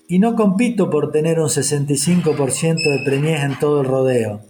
y 0.07 0.19
no 0.19 0.35
compito 0.35 0.89
por 0.89 1.11
tener 1.11 1.39
un 1.39 1.47
65% 1.47 2.83
de 2.83 3.03
preñez 3.03 3.43
en 3.43 3.57
todo 3.59 3.81
el 3.81 3.87
rodeo, 3.87 4.41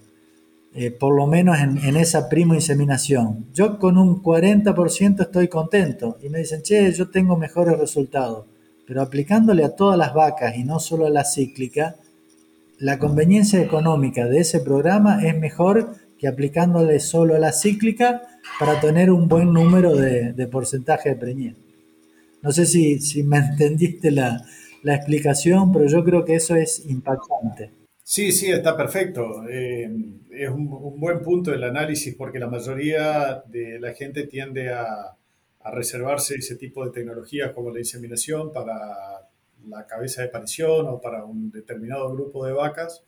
eh, 0.73 0.91
por 0.91 1.15
lo 1.15 1.27
menos 1.27 1.59
en, 1.59 1.77
en, 1.79 1.97
esa 1.97 2.29
primo 2.29 2.55
inseminación. 2.55 3.47
Yo 3.53 3.77
con 3.77 3.97
un 3.97 4.23
40% 4.23 5.21
estoy 5.21 5.47
contento 5.47 6.17
y 6.21 6.29
me 6.29 6.39
dicen, 6.39 6.61
che, 6.61 6.91
yo 6.93 7.09
tengo 7.09 7.35
mejores 7.35 7.77
resultados, 7.77 8.45
pero 8.87 9.01
aplicándole 9.01 9.63
a 9.63 9.75
todas 9.75 9.97
las 9.97 10.13
vacas 10.13 10.55
y 10.55 10.63
no 10.63 10.79
solo 10.79 11.07
a 11.07 11.09
la 11.09 11.25
cíclica, 11.25 11.95
la 12.81 12.97
conveniencia 12.97 13.61
económica 13.61 14.25
de 14.25 14.39
ese 14.39 14.59
programa 14.59 15.23
es 15.23 15.37
mejor 15.37 15.93
que 16.17 16.27
aplicándole 16.27 16.99
solo 16.99 17.35
a 17.35 17.39
la 17.39 17.51
cíclica 17.51 18.21
para 18.59 18.79
tener 18.79 19.11
un 19.11 19.27
buen 19.27 19.53
número 19.53 19.95
de, 19.95 20.47
porcentaje 20.51 21.09
de 21.09 21.15
preñez. 21.15 21.55
No 22.41 22.51
sé 22.51 22.65
si, 22.65 22.99
si 22.99 23.23
me 23.23 23.37
entendiste 23.51 24.11
la, 24.11 24.45
explicación, 24.83 25.71
pero 25.71 25.85
yo 25.85 26.03
creo 26.03 26.25
que 26.25 26.35
eso 26.35 26.55
es 26.55 26.83
impactante. 26.87 27.71
Sí, 28.11 28.33
sí, 28.33 28.51
está 28.51 28.75
perfecto. 28.75 29.47
Eh, 29.47 29.89
es 30.31 30.49
un, 30.49 30.67
buen 30.99 31.21
punto 31.21 31.53
el 31.53 31.63
análisis 31.63 32.13
porque 32.13 32.39
la 32.39 32.49
mayoría 32.49 33.41
de 33.47 33.79
la 33.79 33.93
gente 33.93 34.27
tiende 34.27 34.69
a, 34.73 35.15
reservarse 35.71 36.35
ese 36.35 36.57
tipo 36.57 36.83
de 36.83 36.91
tecnologías 36.91 37.53
como 37.53 37.71
la 37.71 37.79
inseminación 37.79 38.51
para 38.51 38.75
la 39.65 39.87
cabeza 39.87 40.23
de 40.23 40.27
parición 40.27 40.87
o 40.89 40.99
para 40.99 41.23
un 41.23 41.51
determinado 41.51 42.11
grupo 42.13 42.45
de 42.45 42.51
vacas, 42.51 43.05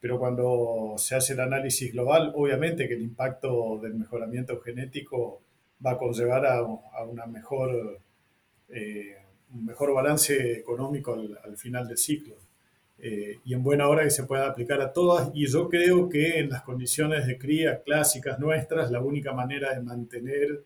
pero 0.00 0.18
cuando 0.18 0.94
se 0.98 1.14
hace 1.14 1.34
el 1.34 1.40
análisis 1.40 1.92
global, 1.92 2.32
obviamente 2.34 2.88
que 2.88 2.94
el 2.94 3.02
impacto 3.02 3.78
del 3.80 3.94
mejoramiento 3.94 4.58
genético 4.60 5.42
va 5.86 5.92
a 5.92 5.98
conllevar 5.98 6.46
a, 6.46 6.62
una 7.04 7.26
mejor, 7.26 8.00
eh, 8.70 9.18
un 9.54 9.66
mejor 9.66 9.94
balance 9.94 10.58
económico 10.58 11.14
al, 11.44 11.56
final 11.56 11.86
del 11.86 11.98
ciclo. 11.98 12.34
Eh, 13.04 13.40
y 13.44 13.52
en 13.52 13.64
buena 13.64 13.88
hora 13.88 14.04
que 14.04 14.10
se 14.10 14.22
pueda 14.22 14.46
aplicar 14.46 14.80
a 14.80 14.92
todas. 14.92 15.32
Y 15.34 15.48
yo 15.48 15.68
creo 15.68 16.08
que 16.08 16.38
en 16.38 16.50
las 16.50 16.62
condiciones 16.62 17.26
de 17.26 17.36
cría 17.36 17.82
clásicas 17.82 18.38
nuestras, 18.38 18.92
la 18.92 19.00
única 19.00 19.32
manera 19.32 19.74
de 19.74 19.80
mantener 19.80 20.62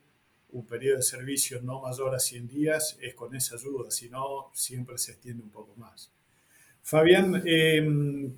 un 0.51 0.67
periodo 0.67 0.99
de 0.99 1.03
servicio 1.03 1.63
no 1.63 1.81
mayor 1.81 2.15
a 2.15 2.19
100 2.19 2.47
días 2.47 2.99
es 3.01 3.15
con 3.15 3.35
esa 3.35 3.57
ayuda, 3.57 3.91
si 3.91 4.11
no, 4.11 4.51
siempre 4.53 4.99
se 4.99 5.13
extiende 5.13 5.43
un 5.43 5.51
poco 5.51 5.75
más. 5.77 6.13
Fabián, 6.83 7.43
em, 7.47 8.33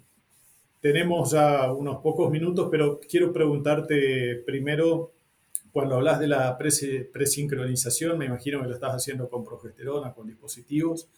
tenemos 0.80 1.32
ya 1.32 1.72
unos 1.72 2.00
pocos 2.00 2.30
minutos, 2.30 2.68
pero 2.70 3.00
quiero 3.00 3.32
preguntarte 3.32 4.36
primero, 4.46 5.12
cuando 5.72 5.96
hablas 5.96 6.20
de 6.20 6.28
la 6.28 6.56
presincronización, 6.56 8.16
me 8.16 8.26
imagino 8.26 8.62
que 8.62 8.68
lo 8.68 8.74
estás 8.74 8.94
haciendo 8.94 9.28
con 9.28 9.44
progesterona, 9.44 10.12
con 10.14 10.28
dispositivos. 10.28 11.08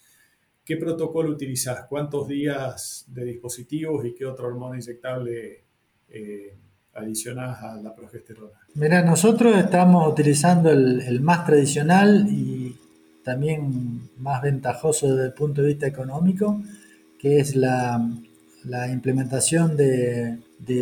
¿Qué 0.70 0.76
protocolo 0.76 1.30
utilizas? 1.32 1.86
¿Cuántos 1.88 2.28
días 2.28 3.04
de 3.08 3.24
dispositivos 3.24 4.06
y 4.06 4.14
qué 4.14 4.24
otra 4.24 4.46
hormona 4.46 4.76
inyectable 4.76 5.64
eh, 6.08 6.54
adicionadas 6.94 7.60
a 7.60 7.74
la 7.82 7.92
progesterona? 7.92 8.56
Mira, 8.74 9.02
nosotros 9.02 9.56
estamos 9.56 10.06
utilizando 10.06 10.70
el, 10.70 11.20
más 11.22 11.44
tradicional 11.44 12.28
y 12.30 12.76
también 13.24 14.10
más 14.18 14.42
ventajoso 14.42 15.12
desde 15.12 15.26
el 15.26 15.32
punto 15.32 15.60
de 15.60 15.66
vista 15.66 15.88
económico, 15.88 16.62
que 17.18 17.40
es 17.40 17.56
la, 17.56 18.00
implementación 18.92 19.76
de, 19.76 20.38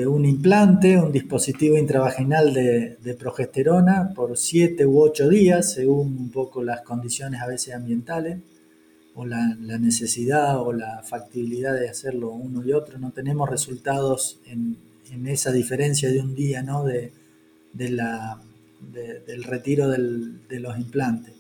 un 0.07 0.27
implante, 0.27 0.99
un 0.99 1.13
dispositivo 1.13 1.79
intravaginal 1.79 2.53
de, 2.53 3.17
progesterona 3.19 4.13
por 4.15 4.37
7 4.37 4.85
u 4.85 5.01
8 5.01 5.31
días, 5.31 5.73
según 5.73 6.09
un 6.19 6.31
poco 6.31 6.63
las 6.63 6.83
condiciones 6.83 7.41
a 7.41 7.47
veces 7.47 7.75
ambientales 7.75 8.37
o 9.19 9.27
la, 9.27 9.57
necesidad 9.81 10.61
o 10.61 10.73
la 10.73 11.03
factibilidad 11.03 11.75
de 11.75 11.89
hacerlo 11.89 12.31
uno 12.31 12.65
y 12.65 12.73
otro. 12.73 12.99
No 12.99 13.11
tenemos 13.11 13.51
resultados 13.51 14.39
en, 14.47 14.77
en 15.11 15.27
esa 15.27 15.51
diferencia 15.51 16.09
de 16.09 16.21
un 16.21 16.37
día, 16.37 16.63
¿no? 16.63 16.85
De, 16.85 17.11
la, 17.75 18.41
del 19.27 19.43
retiro 19.43 19.89
de 19.89 20.61
los 20.61 20.79
implantes. 20.79 21.35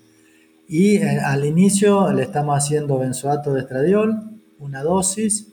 Y 0.66 0.96
eh, 0.96 1.20
al 1.20 1.44
inicio 1.44 2.12
le 2.12 2.24
estamos 2.24 2.56
haciendo 2.56 2.98
benzoato 2.98 3.54
de 3.54 3.60
estradiol, 3.60 4.22
una 4.58 4.82
dosis, 4.82 5.46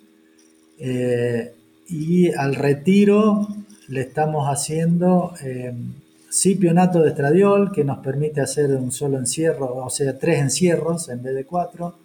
eh, 0.80 1.54
y 1.88 2.34
al 2.34 2.56
retiro 2.56 3.48
le 3.88 4.02
estamos 4.02 4.48
haciendo 4.48 5.36
eh, 5.44 5.76
cipionato 6.32 7.04
de 7.04 7.10
estradiol, 7.10 7.72
que 7.72 7.84
nos 7.84 8.00
permite 8.00 8.42
hacer 8.42 8.72
un 8.72 8.92
solo 8.92 9.20
encierro, 9.20 9.76
o 9.76 9.90
sea, 9.92 10.18
tres 10.18 10.40
encierros 10.40 11.08
en 11.10 11.22
vez 11.22 11.36
de 11.36 11.46
cuatro, 11.46 12.00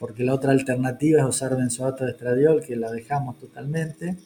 porque 0.00 0.24
la 0.24 0.32
otra 0.32 0.52
alternativa 0.52 1.20
es 1.20 1.28
usar 1.28 1.58
benzoato 1.58 2.04
de 2.04 2.12
estradiol, 2.12 2.64
que 2.64 2.74
la 2.74 2.90
dejamos 2.90 3.38
totalmente. 3.38 4.16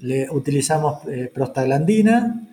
Le 0.00 0.28
utilizamos 0.30 1.08
eh, 1.08 1.30
prostaglandina 1.32 2.46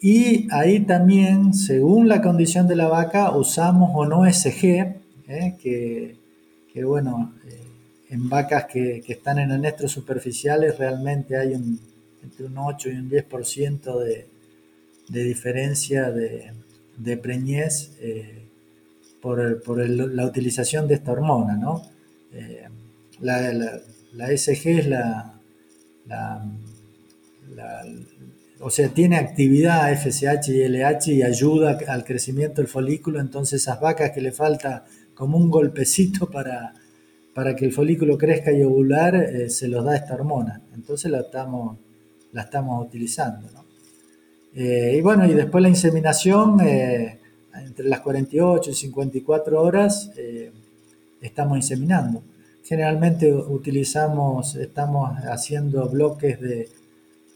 y 0.00 0.48
ahí 0.50 0.80
también, 0.80 1.54
según 1.54 2.08
la 2.08 2.20
condición 2.20 2.66
de 2.66 2.74
la 2.74 2.88
vaca, 2.88 3.30
usamos 3.36 3.90
o 3.94 4.04
no 4.04 4.24
SG, 4.30 4.96
eh, 5.28 6.16
que, 6.74 6.84
bueno, 6.84 7.32
eh, 7.46 7.60
en 8.10 8.28
vacas 8.28 8.64
que, 8.64 9.04
están 9.06 9.38
en 9.38 9.52
anestros 9.52 9.92
superficiales 9.92 10.76
realmente 10.76 11.36
hay 11.36 11.54
un, 11.54 11.78
entre 12.24 12.46
un 12.46 12.58
8 12.58 12.90
y 12.90 12.96
un 12.96 13.08
10% 13.08 13.98
de, 14.00 14.26
de 15.08 15.22
diferencia 15.22 16.10
de, 16.10 16.50
de 16.96 17.16
preñez 17.18 17.92
por, 19.22 19.88
la 19.88 20.26
utilización 20.26 20.86
de 20.86 20.94
esta 20.94 21.12
hormona, 21.12 21.56
¿no? 21.56 21.82
La, 23.20 23.52
la, 24.12 24.36
SG 24.36 24.66
es 24.66 24.86
la, 24.88 25.40
o 28.60 28.70
sea, 28.70 28.88
tiene 28.88 29.16
actividad 29.16 29.94
FSH 29.96 30.48
y 30.48 30.68
LH 30.68 31.12
y 31.12 31.22
ayuda 31.22 31.78
al 31.88 32.04
crecimiento 32.04 32.60
del 32.60 32.68
folículo, 32.68 33.20
entonces 33.20 33.62
esas 33.62 33.80
vacas 33.80 34.10
que 34.10 34.20
le 34.20 34.32
falta 34.32 34.84
como 35.14 35.38
un 35.38 35.50
golpecito 35.50 36.28
para, 36.28 36.74
para 37.34 37.56
que 37.56 37.64
el 37.64 37.72
folículo 37.72 38.18
crezca 38.18 38.52
y 38.52 38.62
ovular, 38.62 39.14
eh, 39.14 39.50
se 39.50 39.68
los 39.68 39.84
da 39.84 39.96
esta 39.96 40.14
hormona. 40.14 40.62
Entonces 40.74 41.10
la 41.10 41.20
estamos, 41.20 41.78
la 42.32 42.42
estamos 42.42 42.84
utilizando. 42.84 43.48
Eh, 44.54 44.96
y 44.98 45.00
bueno, 45.00 45.26
y 45.26 45.34
después 45.34 45.62
la 45.62 45.68
inseminación, 45.68 46.60
eh, 46.60 47.18
entre 47.54 47.88
las 47.88 48.00
48 48.00 48.70
y 48.70 48.74
54 48.74 49.60
horas, 49.60 50.10
estamos 51.20 51.56
inseminando. 51.56 52.22
Generalmente 52.64 53.32
utilizamos, 53.32 54.54
estamos 54.56 55.10
haciendo 55.24 55.88
bloques 55.88 56.40
de 56.40 56.68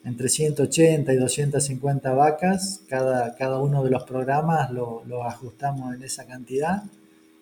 entre 0.07 0.29
180 0.29 1.13
y 1.13 1.17
250 1.17 2.13
vacas, 2.15 2.81
cada, 2.89 3.35
cada 3.35 3.59
uno 3.59 3.83
de 3.83 3.91
los 3.91 4.05
programas 4.05 4.71
lo, 4.71 5.25
ajustamos 5.25 5.97
en 5.97 6.05
esa 6.05 6.25
cantidad 6.27 6.85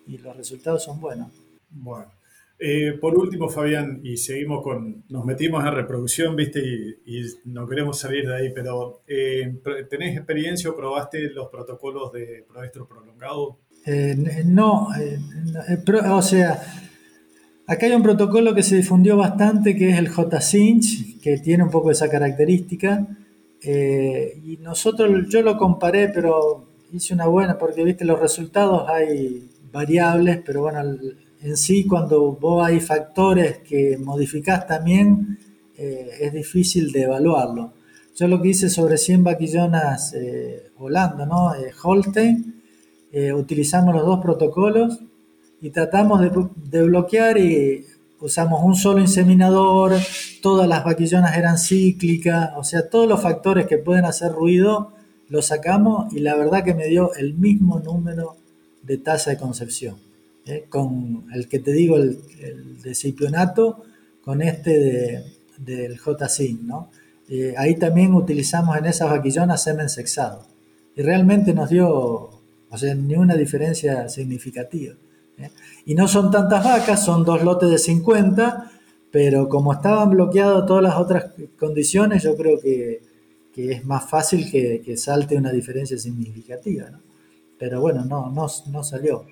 y 0.07 0.17
los 0.17 0.35
resultados 0.35 0.83
son 0.83 0.99
buenos. 0.99 1.27
Bueno, 1.69 2.07
eh, 2.57 2.97
por 2.99 3.17
último, 3.17 3.49
Fabián, 3.49 3.99
y 4.03 4.15
seguimos 4.15 4.63
con, 4.63 5.03
nos 5.09 5.25
metimos 5.25 5.65
en 5.65 5.73
reproducción, 5.73 6.35
viste, 6.35 6.61
y, 7.05 7.21
no 7.45 7.67
queremos 7.67 7.99
salir 7.99 8.27
de 8.27 8.35
ahí, 8.35 8.53
pero 8.53 9.01
eh, 9.07 9.59
¿tenés 9.89 10.15
experiencia 10.15 10.69
o 10.69 10.75
probaste 10.75 11.29
los 11.31 11.49
protocolos 11.49 12.13
de 12.13 12.45
proestro 12.47 12.87
prolongado? 12.87 13.59
Eh, 13.85 14.15
no, 14.45 14.87
o 16.11 16.21
sea, 16.21 16.61
acá 17.67 17.85
hay 17.85 17.91
un 17.91 18.03
protocolo 18.03 18.55
que 18.55 18.63
se 18.63 18.77
difundió 18.77 19.17
bastante 19.17 19.75
que 19.75 19.89
es 19.89 19.99
el 19.99 20.07
J-Cinch, 20.07 21.19
que 21.21 21.37
tiene 21.39 21.63
un 21.63 21.69
poco 21.69 21.91
esa 21.91 22.09
característica, 22.09 23.05
y 23.61 24.57
nosotros, 24.57 25.27
yo 25.27 25.41
lo 25.41 25.57
comparé, 25.57 26.09
pero 26.09 26.67
hice 26.91 27.13
una 27.13 27.25
buena, 27.27 27.57
porque 27.57 27.83
viste, 27.83 28.05
los 28.05 28.19
resultados 28.19 28.87
hay 28.87 29.49
variables, 29.71 30.39
pero 30.45 30.61
bueno, 30.61 30.79
en 31.41 31.57
sí 31.57 31.85
cuando 31.85 32.33
vos 32.33 32.65
hay 32.65 32.79
factores 32.79 33.59
que 33.59 33.97
modificás 33.97 34.65
también, 34.67 35.37
eh, 35.77 36.09
es 36.21 36.33
difícil 36.33 36.91
de 36.91 37.03
evaluarlo. 37.03 37.73
Yo 38.15 38.27
lo 38.27 38.41
que 38.41 38.49
hice 38.49 38.69
sobre 38.69 38.97
100 38.97 39.23
vaquillonas 39.23 40.13
eh, 40.13 40.71
Holanda, 40.77 41.25
¿no? 41.25 41.53
Eh, 41.53 41.71
Holstein, 41.83 42.53
utilizamos 43.33 43.95
los 43.95 44.05
dos 44.05 44.19
protocolos 44.19 44.99
y 45.61 45.69
tratamos 45.69 46.19
de, 46.19 46.83
bloquear 46.83 47.37
y 47.37 47.85
usamos 48.19 48.61
un 48.61 48.75
solo 48.75 48.99
inseminador, 48.99 49.93
todas 50.41 50.67
las 50.67 50.83
vaquillonas 50.83 51.37
eran 51.37 51.57
cíclicas, 51.57 52.51
o 52.57 52.65
sea, 52.65 52.89
todos 52.89 53.07
los 53.07 53.21
factores 53.21 53.67
que 53.67 53.77
pueden 53.77 54.03
hacer 54.03 54.33
ruido 54.33 54.91
los 55.29 55.45
sacamos 55.45 56.13
y 56.13 56.19
la 56.19 56.35
verdad 56.35 56.65
que 56.65 56.73
me 56.73 56.87
dio 56.87 57.13
el 57.15 57.35
mismo 57.35 57.79
número 57.79 58.35
de 58.83 58.97
tasa 58.97 59.31
de 59.31 59.37
concepción. 59.37 60.04
¿Eh? 60.45 60.65
con 60.69 61.25
el 61.33 61.47
que 61.47 61.59
te 61.59 61.71
digo, 61.71 61.97
el, 61.97 62.81
de 62.81 62.95
cipionato, 62.95 63.83
con 64.21 64.41
este 64.41 64.79
de, 64.79 65.23
del 65.57 65.97
J-Sin, 65.97 66.67
¿no? 66.67 66.89
Eh, 67.27 67.55
ahí 67.57 67.75
también 67.75 68.13
utilizamos 68.13 68.77
en 68.77 68.85
esas 68.85 69.09
vaquillonas 69.09 69.63
semen 69.63 69.89
sexado. 69.89 70.45
Y 70.95 71.01
realmente 71.01 71.53
nos 71.53 71.69
dio, 71.69 71.89
o 71.89 72.77
sea, 72.77 72.93
ni 72.93 73.15
una 73.15 73.35
diferencia 73.35 74.07
significativa. 74.09 74.93
¿eh? 75.37 75.49
Y 75.85 75.95
no 75.95 76.07
son 76.07 76.29
tantas 76.29 76.63
vacas, 76.63 77.03
son 77.03 77.25
dos 77.25 77.43
lotes 77.43 77.69
de 77.69 77.79
50, 77.79 78.71
pero 79.11 79.49
como 79.49 79.73
estaban 79.73 80.11
bloqueadas 80.11 80.65
todas 80.67 80.83
las 80.83 80.95
otras 80.95 81.31
condiciones, 81.57 82.21
yo 82.23 82.35
creo 82.35 82.59
que, 82.59 83.01
que 83.51 83.71
es 83.71 83.85
más 83.85 84.07
fácil 84.07 84.49
que, 84.51 84.81
que, 84.85 84.95
salte 84.95 85.35
una 85.35 85.51
diferencia 85.51 85.97
significativa. 85.97 86.89
¿no? 86.91 86.99
Pero 87.57 87.81
bueno, 87.81 88.05
no, 88.05 88.29
no, 88.29 88.47
no 88.71 88.83
salió 88.83 89.25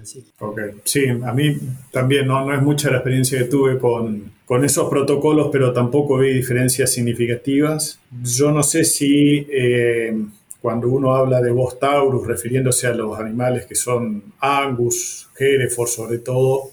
así. 0.00 0.24
Ok, 0.40 0.60
sí, 0.84 1.06
a 1.08 1.32
mí 1.32 1.56
también 1.90 2.26
no, 2.26 2.44
no 2.44 2.54
es 2.54 2.62
mucha 2.62 2.90
la 2.90 2.96
experiencia 2.96 3.38
que 3.38 3.44
tuve 3.44 3.78
con, 3.78 4.32
con 4.44 4.64
esos 4.64 4.88
protocolos, 4.88 5.48
pero 5.52 5.72
tampoco 5.72 6.18
vi 6.18 6.32
diferencias 6.32 6.92
significativas. 6.92 8.00
Yo 8.22 8.50
no 8.50 8.62
sé 8.62 8.84
si 8.84 9.46
eh, 9.50 10.16
cuando 10.60 10.88
uno 10.88 11.14
habla 11.14 11.40
de 11.40 11.50
Bos 11.50 11.78
taurus, 11.78 12.26
refiriéndose 12.26 12.86
a 12.86 12.94
los 12.94 13.18
animales 13.18 13.66
que 13.66 13.74
son 13.74 14.22
Angus, 14.40 15.28
Hereford 15.38 15.88
sobre 15.88 16.18
todo, 16.18 16.70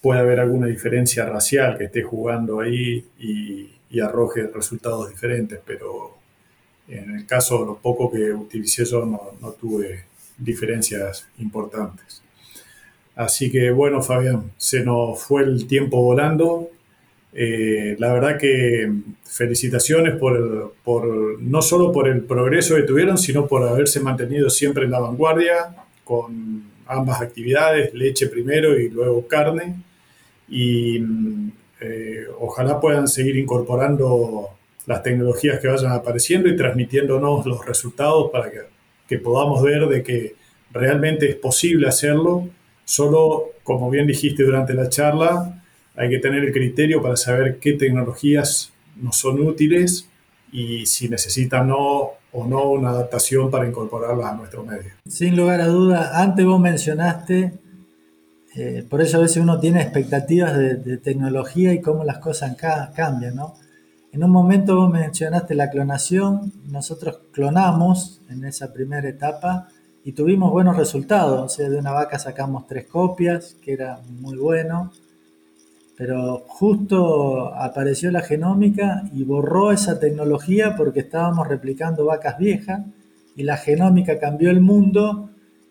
puede 0.00 0.20
haber 0.20 0.40
alguna 0.40 0.66
diferencia 0.66 1.26
racial 1.26 1.78
que 1.78 1.84
esté 1.84 2.02
jugando 2.02 2.60
ahí 2.60 3.04
y, 3.18 3.68
arroje 4.00 4.46
resultados 4.46 5.10
diferentes, 5.10 5.60
pero 5.66 6.16
en 6.88 7.14
el 7.14 7.26
caso, 7.26 7.62
lo 7.62 7.76
poco 7.76 8.10
que 8.10 8.32
utilicé 8.32 8.86
yo 8.86 9.04
no 9.04 9.50
tuve 9.52 10.06
diferencias 10.38 11.28
importantes. 11.38 12.21
Así 13.14 13.50
que 13.50 13.70
bueno, 13.70 14.02
Fabián, 14.02 14.52
se 14.56 14.84
nos 14.84 15.22
fue 15.22 15.42
el 15.42 15.66
tiempo 15.66 16.02
volando. 16.02 16.70
Eh, 17.34 17.96
la 17.98 18.12
verdad 18.12 18.38
que 18.38 18.90
felicitaciones 19.24 20.16
por, 20.16 20.74
por, 20.84 21.40
no 21.40 21.62
solo 21.62 21.92
por 21.92 22.08
el 22.08 22.22
progreso 22.22 22.76
que 22.76 22.82
tuvieron, 22.82 23.18
sino 23.18 23.46
por 23.46 23.66
haberse 23.66 24.00
mantenido 24.00 24.50
siempre 24.50 24.84
en 24.84 24.90
la 24.90 25.00
vanguardia 25.00 25.74
con 26.04 26.64
ambas 26.86 27.22
actividades, 27.22 27.94
leche 27.94 28.28
primero 28.28 28.78
y 28.78 28.88
luego 28.88 29.26
carne. 29.26 29.76
Y 30.48 31.02
eh, 31.80 32.26
ojalá 32.38 32.80
puedan 32.80 33.08
seguir 33.08 33.36
incorporando 33.36 34.50
las 34.86 35.02
tecnologías 35.02 35.60
que 35.60 35.68
vayan 35.68 35.92
apareciendo 35.92 36.48
y 36.48 36.56
transmitiéndonos 36.56 37.46
los 37.46 37.64
resultados 37.64 38.30
para 38.30 38.50
que, 38.50 38.60
que 39.08 39.18
podamos 39.18 39.62
ver 39.62 39.86
de 39.86 40.02
que 40.02 40.34
realmente 40.72 41.28
es 41.28 41.36
posible 41.36 41.88
hacerlo 41.88 42.48
Solo, 42.84 43.50
como 43.62 43.90
bien 43.90 44.06
dijiste 44.06 44.42
durante 44.42 44.74
la 44.74 44.88
charla, 44.88 45.62
hay 45.96 46.08
que 46.08 46.18
tener 46.18 46.44
el 46.44 46.52
criterio 46.52 47.02
para 47.02 47.16
saber 47.16 47.58
qué 47.58 47.74
tecnologías 47.74 48.72
nos 48.96 49.16
son 49.16 49.40
útiles 49.40 50.08
y 50.50 50.86
si 50.86 51.08
necesitan 51.08 51.70
o 51.70 52.18
no 52.46 52.70
una 52.70 52.90
adaptación 52.90 53.50
para 53.50 53.68
incorporarlas 53.68 54.32
a 54.32 54.36
nuestro 54.36 54.64
medio. 54.64 54.92
Sin 55.06 55.36
lugar 55.36 55.60
a 55.60 55.66
duda, 55.66 56.20
antes 56.22 56.44
vos 56.44 56.60
mencionaste, 56.60 57.52
eh, 58.54 58.84
por 58.88 59.00
eso 59.00 59.18
a 59.18 59.20
veces 59.20 59.38
uno 59.38 59.58
tiene 59.60 59.80
expectativas 59.80 60.56
de, 60.56 60.96
tecnología 60.98 61.72
y 61.72 61.80
cómo 61.80 62.04
las 62.04 62.18
cosas 62.18 62.56
cambian, 62.94 63.34
¿no? 63.34 63.54
En 64.12 64.22
un 64.22 64.30
momento 64.30 64.76
vos 64.76 64.90
mencionaste 64.90 65.54
la 65.54 65.70
clonación, 65.70 66.52
nosotros 66.66 67.20
clonamos 67.32 68.20
en 68.28 68.44
esa 68.44 68.72
primera 68.74 69.08
etapa 69.08 69.68
y 70.04 70.12
tuvimos 70.12 70.50
buenos 70.50 70.76
resultados. 70.76 71.40
O 71.40 71.48
sea, 71.48 71.68
de 71.68 71.78
una 71.78 71.92
vaca 71.92 72.18
sacamos 72.18 72.66
tres 72.66 72.86
copias, 72.86 73.56
que 73.62 73.72
era 73.72 74.00
muy 74.20 74.36
bueno, 74.36 74.92
pero 75.96 76.44
justo 76.48 77.54
apareció 77.54 78.10
la 78.10 78.22
genómica 78.22 79.04
y 79.12 79.24
borró 79.24 79.72
esa 79.72 80.00
tecnología 80.00 80.74
porque 80.76 81.00
estábamos 81.00 81.46
replicando 81.46 82.06
vacas 82.06 82.38
viejas 82.38 82.82
y 83.36 83.44
la 83.44 83.56
genómica 83.56 84.18
cambió 84.18 84.50
el 84.50 84.60
mundo 84.60 85.30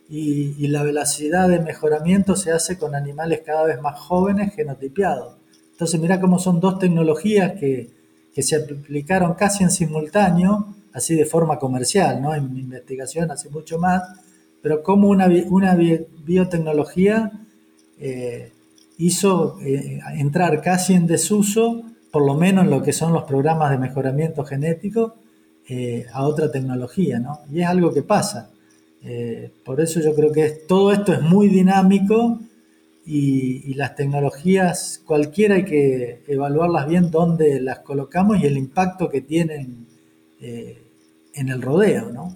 y, 0.09 0.67
la 0.67 0.84
velocidad 0.84 1.47
de 1.47 1.59
mejoramiento 1.59 2.36
se 2.36 2.51
hace 2.51 2.77
con 2.77 2.95
animales 2.95 3.41
cada 3.45 3.63
vez 3.63 3.82
más 3.82 3.97
jóvenes 3.97 4.53
genotipiados. 4.53 5.36
Entonces 5.71 5.99
mira 5.99 6.19
cómo 6.19 6.38
son 6.38 6.59
dos 6.59 6.79
tecnologías 6.79 7.53
que, 7.53 7.89
que 8.34 8.43
se 8.43 8.57
aplicaron 8.57 9.34
casi 9.34 9.63
en 9.63 9.71
simultáneo 9.71 10.67
así 10.93 11.15
de 11.15 11.25
forma 11.25 11.57
comercial, 11.59 12.21
¿no? 12.21 12.34
En 12.34 12.57
investigación 12.57 13.32
hace 13.32 13.49
mucho 13.49 13.79
más, 13.79 14.03
pero 14.62 14.84
como 14.84 15.09
una, 15.09 15.28
biotecnología 15.28 17.32
eh, 17.99 18.51
hizo 18.97 19.59
eh, 19.62 19.99
entrar 20.16 20.62
casi 20.62 20.93
en 20.93 21.07
desuso, 21.07 21.84
por 22.12 22.26
lo 22.26 22.36
menos 22.36 22.66
en 22.66 22.72
lo 22.72 22.84
que 22.84 22.93
son 22.93 23.14
los 23.14 23.24
programas 23.24 23.72
de 23.72 23.78
mejoramiento 23.78 24.43
genético, 24.43 25.16
eh, 25.68 26.05
a 26.14 26.26
otra 26.26 26.51
tecnología, 26.51 27.20
¿no? 27.20 27.39
Y 27.51 27.62
es 27.62 27.68
algo 27.68 27.93
que 27.93 28.03
pasa. 28.03 28.49
por 29.66 29.82
eso 29.82 29.99
yo 29.99 30.14
creo 30.14 30.32
que 30.32 30.49
todo 30.68 30.91
esto 30.91 31.12
es 31.12 31.22
muy 31.22 31.47
dinámico 31.47 32.39
y, 33.05 33.72
y, 33.72 33.74
las 33.74 33.95
tecnologías, 33.95 35.01
cualquiera 35.05 35.55
hay 35.55 35.66
que 35.66 36.24
evaluarlas 36.28 36.88
bien 36.88 37.09
dónde 37.09 37.59
las 37.62 37.80
colocamos 37.80 38.39
y 38.39 38.45
el 38.45 38.57
impacto 38.57 39.09
que 39.09 39.22
tienen 39.22 39.88
en 40.39 41.49
el 41.49 41.62
rodeo, 41.62 42.12
¿no? 42.12 42.36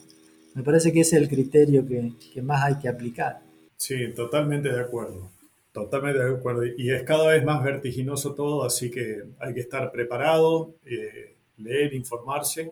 Me 0.55 0.63
parece 0.63 0.91
que 0.91 1.01
ese 1.01 1.17
es 1.17 1.21
el 1.21 1.29
criterio 1.29 1.85
que, 1.85 2.41
más 2.41 2.63
hay 2.63 2.79
que 2.79 2.89
aplicar. 2.89 3.41
Sí, 3.77 3.95
totalmente 4.15 4.69
de 4.69 4.79
acuerdo. 4.79 5.29
Totalmente 5.71 6.23
de 6.23 6.35
acuerdo. 6.35 6.65
Y 6.65 6.91
es 6.91 7.03
cada 7.03 7.27
vez 7.27 7.43
más 7.43 7.63
vertiginoso 7.63 8.33
todo, 8.33 8.63
así 8.63 8.89
que 8.89 9.23
hay 9.39 9.53
que 9.53 9.59
estar 9.59 9.91
preparado, 9.91 10.73
eh, 10.85 11.35
leer, 11.57 11.93
informarse 11.93 12.71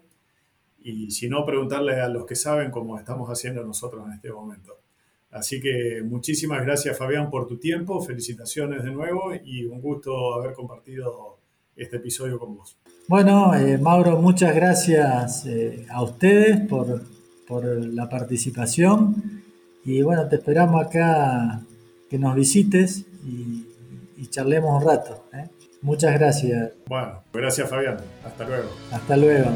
y 0.84 1.12
si 1.12 1.30
no, 1.30 1.46
preguntarle 1.46 2.00
a 2.00 2.10
los 2.10 2.26
que 2.26 2.36
saben 2.36 2.70
como 2.72 2.98
estamos 2.98 3.30
haciendo 3.30 3.64
nosotros 3.64 4.06
en 4.08 4.14
este 4.14 4.32
momento. 4.32 4.78
Así 5.32 5.60
que 5.60 6.02
muchísimas 6.04 6.64
gracias 6.64 6.98
Fabián 6.98 7.30
por 7.32 7.48
tu 7.48 7.58
tiempo, 7.58 8.02
felicitaciones 8.02 8.84
de 8.84 8.92
nuevo 8.92 9.34
y 9.34 9.66
un 9.66 9.82
gusto 9.82 10.36
haber 10.36 10.54
compartido 10.54 11.38
este 11.76 11.98
episodio 11.98 12.38
con 12.38 12.56
vos. 12.56 12.78
Bueno, 13.08 13.56
eh, 13.56 13.78
Mauro, 13.78 14.22
muchas 14.22 14.54
gracias 14.54 15.46
eh, 15.48 15.86
a 15.90 16.04
ustedes 16.04 16.60
por, 16.68 17.02
la 17.50 18.10
participación 18.10 19.44
y 19.86 20.02
bueno, 20.02 20.28
te 20.28 20.38
esperamos 20.38 20.86
acá 20.86 21.62
que 22.10 22.18
nos 22.18 22.36
visites 22.36 23.06
y, 23.26 23.68
charlemos 24.30 24.82
un 24.82 24.88
rato. 24.90 25.26
¿eh? 25.34 25.48
Muchas 25.82 26.14
gracias. 26.14 26.72
Bueno, 26.88 27.22
gracias 27.32 27.70
Fabián. 27.70 27.98
Hasta 28.26 28.46
luego. 28.46 28.70
Hasta 28.90 29.18
luego. 29.18 29.52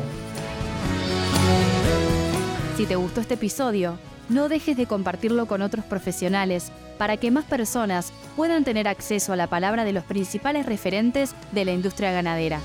Si 2.75 2.85
te 2.85 2.95
gustó 2.95 3.21
este 3.21 3.35
episodio, 3.35 3.97
no 4.29 4.49
dejes 4.49 4.77
de 4.77 4.85
compartirlo 4.85 5.47
con 5.47 5.61
otros 5.61 5.85
profesionales 5.85 6.71
para 6.97 7.17
que 7.17 7.31
más 7.31 7.45
personas 7.45 8.11
puedan 8.35 8.65
tener 8.65 8.87
acceso 8.87 9.33
a 9.33 9.35
la 9.35 9.47
palabra 9.47 9.85
de 9.85 9.93
los 9.93 10.03
principales 10.03 10.65
referentes 10.65 11.33
de 11.53 11.65
la 11.65 11.71
industria 11.71 12.11
ganadera. 12.11 12.59